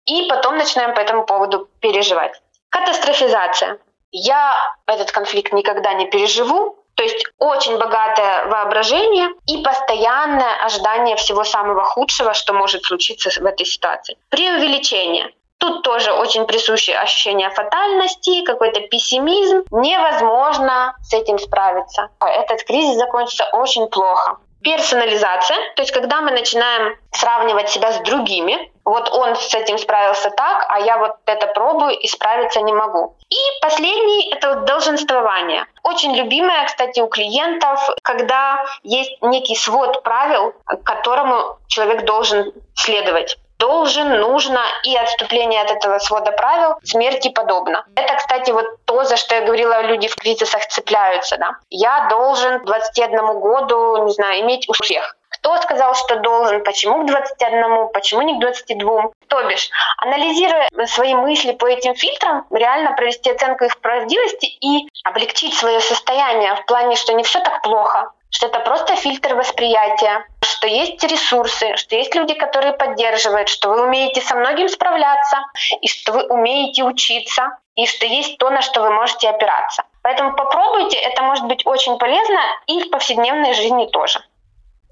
и 0.06 0.28
потом 0.30 0.58
начинаем 0.58 0.94
по 0.94 1.00
этому 1.00 1.26
поводу 1.26 1.68
переживать. 1.80 2.42
Катастрофизация. 2.70 3.80
Я 4.12 4.56
этот 4.86 5.12
конфликт 5.12 5.52
никогда 5.52 5.94
не 5.94 6.06
переживу, 6.06 6.85
то 6.96 7.04
есть 7.04 7.26
очень 7.40 7.78
богатое 7.78 8.46
воображение 8.46 9.30
и 9.48 9.62
постоянное 9.62 10.56
ожидание 10.64 11.16
всего 11.18 11.44
самого 11.44 11.84
худшего, 11.84 12.34
что 12.34 12.54
может 12.54 12.84
случиться 12.84 13.30
в 13.30 13.46
этой 13.46 13.66
ситуации. 13.66 14.18
Преувеличение. 14.30 15.32
Тут 15.58 15.84
тоже 15.84 16.12
очень 16.12 16.46
присуще 16.46 16.96
ощущение 16.96 17.50
фатальности, 17.50 18.44
какой-то 18.44 18.82
пессимизм. 18.82 19.64
Невозможно 19.72 20.96
с 21.02 21.14
этим 21.14 21.40
справиться. 21.40 22.10
Этот 22.20 22.64
кризис 22.64 22.98
закончится 22.98 23.46
очень 23.54 23.88
плохо. 23.88 24.38
Персонализация, 24.62 25.58
то 25.76 25.84
есть 25.84 25.92
когда 25.92 26.22
мы 26.22 26.32
начинаем 26.32 26.98
сравнивать 27.12 27.70
себя 27.70 27.92
с 27.92 28.00
другими, 28.00 28.72
вот 28.84 29.10
он 29.12 29.36
с 29.36 29.54
этим 29.54 29.78
справился 29.78 30.32
так, 30.32 30.66
а 30.70 30.80
я 30.80 30.98
вот 30.98 31.18
это 31.26 31.48
пробую 31.48 31.98
и 31.98 32.08
справиться 32.08 32.62
не 32.62 32.74
могу. 32.74 33.15
И 33.30 33.38
последний— 33.62 34.30
это 34.32 34.50
вот 34.50 34.66
долженствование. 34.66 35.66
Очень 35.84 36.16
любимое, 36.16 36.66
кстати, 36.66 37.00
у 37.00 37.08
клиентов, 37.08 37.80
когда 38.04 38.66
есть 38.84 39.12
некий 39.22 39.56
свод 39.56 40.04
правил, 40.04 40.54
которому 40.84 41.58
человек 41.68 42.06
должен 42.06 42.54
следовать 42.76 43.38
должен, 43.58 44.20
нужно 44.20 44.60
и 44.84 44.96
отступление 44.98 45.62
от 45.62 45.72
этого 45.72 46.00
свода 46.00 46.32
правил 46.32 46.76
смерти 46.84 47.30
подобно. 47.30 47.86
Это, 47.96 48.16
кстати, 48.16 48.52
вот 48.52 48.66
то, 48.86 49.04
за 49.04 49.18
что 49.18 49.36
я 49.36 49.42
говорила, 49.42 49.82
люди 49.84 50.08
в 50.08 50.16
кризисах 50.16 50.68
цепляются. 50.68 51.38
Да? 51.38 51.58
Я 51.70 52.08
должен 52.10 52.60
к 52.60 52.66
21 52.66 53.40
году, 53.40 54.06
не 54.06 54.12
знаю, 54.12 54.42
иметь 54.42 54.68
успех. 54.70 55.16
Кто 55.46 55.58
сказал, 55.58 55.94
что 55.94 56.16
должен, 56.22 56.64
почему 56.64 57.04
к 57.04 57.06
21, 57.06 57.90
почему 57.90 58.24
не 58.24 58.34
к 58.34 58.40
22. 58.40 59.12
То 59.28 59.44
бишь, 59.44 59.70
анализируя 59.98 60.68
свои 60.88 61.14
мысли 61.14 61.52
по 61.52 61.68
этим 61.68 61.94
фильтрам, 61.94 62.48
реально 62.50 62.94
провести 62.94 63.30
оценку 63.30 63.66
их 63.66 63.80
правдивости 63.80 64.48
и 64.48 64.90
облегчить 65.04 65.54
свое 65.54 65.82
состояние 65.82 66.56
в 66.56 66.66
плане, 66.66 66.96
что 66.96 67.14
не 67.14 67.22
все 67.22 67.42
так 67.42 67.62
плохо, 67.62 68.12
что 68.32 68.48
это 68.48 68.60
просто 68.62 68.96
фильтр 68.96 69.36
восприятия, 69.36 70.26
что 70.42 70.66
есть 70.66 71.04
ресурсы, 71.04 71.76
что 71.76 71.96
есть 71.96 72.16
люди, 72.16 72.34
которые 72.34 72.74
поддерживают, 72.74 73.48
что 73.48 73.70
вы 73.70 73.84
умеете 73.84 74.22
со 74.22 74.36
многим 74.36 74.68
справляться, 74.68 75.38
и 75.80 75.88
что 75.88 76.14
вы 76.14 76.24
умеете 76.24 76.84
учиться, 76.84 77.56
и 77.76 77.86
что 77.86 78.08
есть 78.08 78.40
то, 78.40 78.50
на 78.50 78.64
что 78.64 78.82
вы 78.82 78.90
можете 78.90 79.30
опираться. 79.30 79.84
Поэтому 80.02 80.36
попробуйте, 80.36 80.98
это 80.98 81.22
может 81.22 81.46
быть 81.46 81.68
очень 81.68 82.00
полезно 82.00 82.40
и 82.66 82.82
в 82.82 82.90
повседневной 82.90 83.54
жизни 83.54 83.86
тоже. 83.86 84.24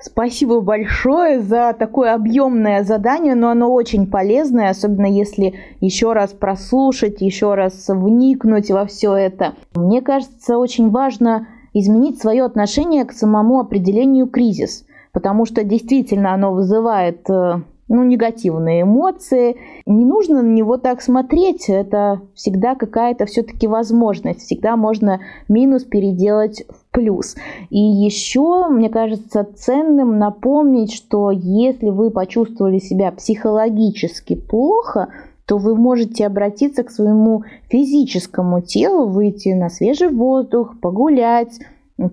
Спасибо 0.06 0.60
большое 0.60 1.40
за 1.40 1.74
такое 1.80 2.14
объемное 2.14 2.84
задание, 2.84 3.36
но 3.36 3.50
оно 3.50 3.72
очень 3.72 4.06
полезное, 4.06 4.70
особенно 4.70 5.06
если 5.06 5.54
еще 5.80 6.12
раз 6.12 6.32
прослушать, 6.32 7.22
еще 7.22 7.54
раз 7.54 7.86
вникнуть 7.88 8.70
во 8.70 8.86
все 8.86 9.14
это. 9.14 9.54
Мне 9.74 10.02
кажется, 10.02 10.58
очень 10.58 10.90
важно 10.90 11.48
изменить 11.74 12.20
свое 12.20 12.44
отношение 12.44 13.06
к 13.06 13.14
самому 13.14 13.62
определению 13.62 14.28
кризис, 14.28 14.86
потому 15.14 15.46
что 15.46 15.64
действительно 15.64 16.34
оно 16.34 16.52
вызывает 16.52 17.30
э, 17.30 17.62
ну, 17.88 18.04
негативные 18.04 18.82
эмоции. 18.82 19.56
Не 19.86 20.04
нужно 20.04 20.42
на 20.42 20.50
него 20.50 20.76
так 20.76 21.02
смотреть, 21.02 21.70
это 21.70 22.20
всегда 22.36 22.76
какая-то 22.76 23.26
все-таки 23.26 23.68
возможность, 23.68 24.42
всегда 24.42 24.76
можно 24.76 25.22
минус 25.48 25.86
переделать 25.86 26.66
в 26.68 26.83
плюс. 26.94 27.36
И 27.70 27.80
еще, 27.80 28.68
мне 28.70 28.90
кажется, 28.90 29.46
ценным 29.56 30.20
напомнить, 30.20 30.94
что 30.94 31.32
если 31.32 31.90
вы 31.90 32.12
почувствовали 32.12 32.78
себя 32.78 33.12
психологически 33.12 34.36
плохо, 34.36 35.10
то 35.46 35.58
вы 35.58 35.76
можете 35.76 36.26
обратиться 36.26 36.84
к 36.84 36.92
своему 36.92 37.44
физическому 37.70 38.62
телу, 38.62 39.08
выйти 39.08 39.50
на 39.50 39.70
свежий 39.70 40.08
воздух, 40.08 40.76
погулять, 40.80 41.60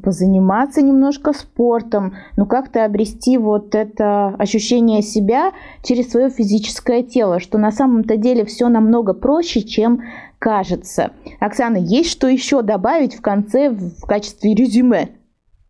позаниматься 0.03 0.83
немножко 0.83 1.33
спортом, 1.33 2.15
ну 2.37 2.47
как-то 2.47 2.85
обрести 2.85 3.39
вот 3.39 3.75
это 3.75 4.29
ощущение 4.39 5.03
себя 5.03 5.53
через 5.83 6.11
свое 6.11 6.29
физическое 6.29 7.03
тело, 7.03 7.41
что 7.41 7.59
на 7.59 7.71
самом-то 7.71 8.17
деле 8.17 8.45
все 8.45 8.69
намного 8.69 9.15
проще, 9.15 9.63
чем 9.63 10.03
кажется. 10.41 11.13
Оксана, 11.39 11.77
есть 11.77 12.11
что 12.11 12.27
еще 12.27 12.63
добавить 12.63 13.17
в 13.17 13.23
конце 13.23 13.69
в 13.69 14.05
качестве 14.07 14.55
резюме? 14.55 15.11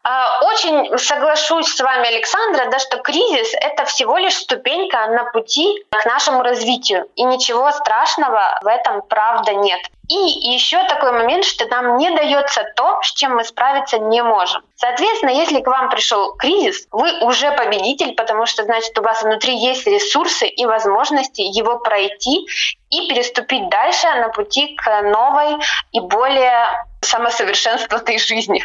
А, 0.02 0.40
очень 0.46 0.96
соглашусь 0.96 1.68
с 1.68 1.80
вами, 1.80 2.08
Александра, 2.08 2.70
да, 2.70 2.78
что 2.78 2.96
кризис— 2.98 3.52
это 3.60 3.84
всего 3.84 4.16
лишь 4.16 4.36
ступенька 4.36 5.08
на 5.08 5.24
пути 5.24 5.84
к 5.90 6.06
нашему 6.06 6.42
развитию. 6.42 7.06
И 7.16 7.24
ничего 7.24 7.70
страшного 7.70 8.58
в 8.62 8.66
этом, 8.66 9.02
правда, 9.02 9.52
нет. 9.52 9.80
И 10.08 10.14
еще 10.14 10.82
такой 10.88 11.12
момент, 11.12 11.44
что 11.44 11.66
нам 11.66 11.98
не 11.98 12.10
дается 12.10 12.64
то, 12.76 13.00
с 13.02 13.12
чем 13.12 13.36
мы 13.36 13.44
справиться 13.44 13.98
не 13.98 14.22
можем. 14.22 14.62
Соответственно, 14.80 15.30
если 15.30 15.60
к 15.60 15.66
вам 15.66 15.90
пришел 15.90 16.32
кризис, 16.36 16.88
вы 16.90 17.22
уже 17.22 17.50
победитель, 17.52 18.14
потому 18.14 18.46
что 18.46 18.64
значит 18.64 18.98
у 18.98 19.02
вас 19.02 19.22
внутри 19.22 19.54
есть 19.54 19.86
ресурсы 19.86 20.48
и 20.48 20.64
возможности 20.64 21.42
его 21.42 21.78
пройти 21.78 22.46
и 22.88 23.08
переступить 23.08 23.68
дальше 23.68 24.06
на 24.20 24.30
пути 24.30 24.74
к 24.76 25.02
новой 25.02 25.58
и 25.92 26.00
более 26.00 26.86
самосовершенствованной 27.02 28.18
жизни. 28.18 28.62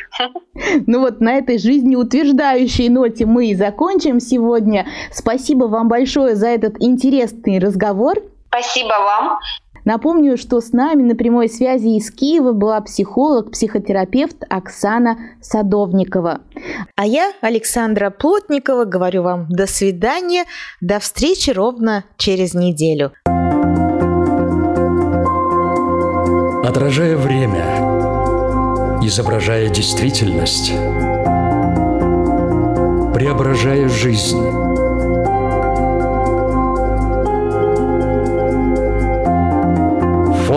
Ну 0.87 1.01
вот 1.01 1.19
на 1.19 1.35
этой 1.35 1.57
жизнеутверждающей 1.57 2.89
ноте 2.89 3.25
мы 3.25 3.47
и 3.47 3.55
закончим 3.55 4.19
сегодня. 4.19 4.87
Спасибо 5.11 5.65
вам 5.65 5.89
большое 5.89 6.35
за 6.35 6.47
этот 6.47 6.75
интересный 6.79 7.59
разговор. 7.59 8.15
Спасибо 8.47 8.93
вам. 8.93 9.39
Напомню, 9.85 10.35
что 10.35 10.59
с 10.61 10.73
нами 10.73 11.03
на 11.03 11.15
прямой 11.15 11.47
связи 11.47 11.97
из 11.97 12.09
Киева 12.09 12.53
была 12.53 12.81
психолог, 12.81 13.51
психотерапевт 13.51 14.43
Оксана 14.49 15.17
Садовникова. 15.41 16.41
А 16.95 17.05
я, 17.05 17.31
Александра 17.41 18.09
Плотникова, 18.09 18.85
говорю 18.85 19.21
вам 19.21 19.47
до 19.49 19.67
свидания, 19.67 20.45
до 20.81 20.99
встречи 20.99 21.51
ровно 21.51 22.03
через 22.17 22.55
неделю. 22.55 23.11
Отражая 26.67 27.15
время, 27.15 27.63
изображая 29.03 29.69
действительность, 29.69 30.71
преображая 33.13 33.87
жизнь. 33.87 34.64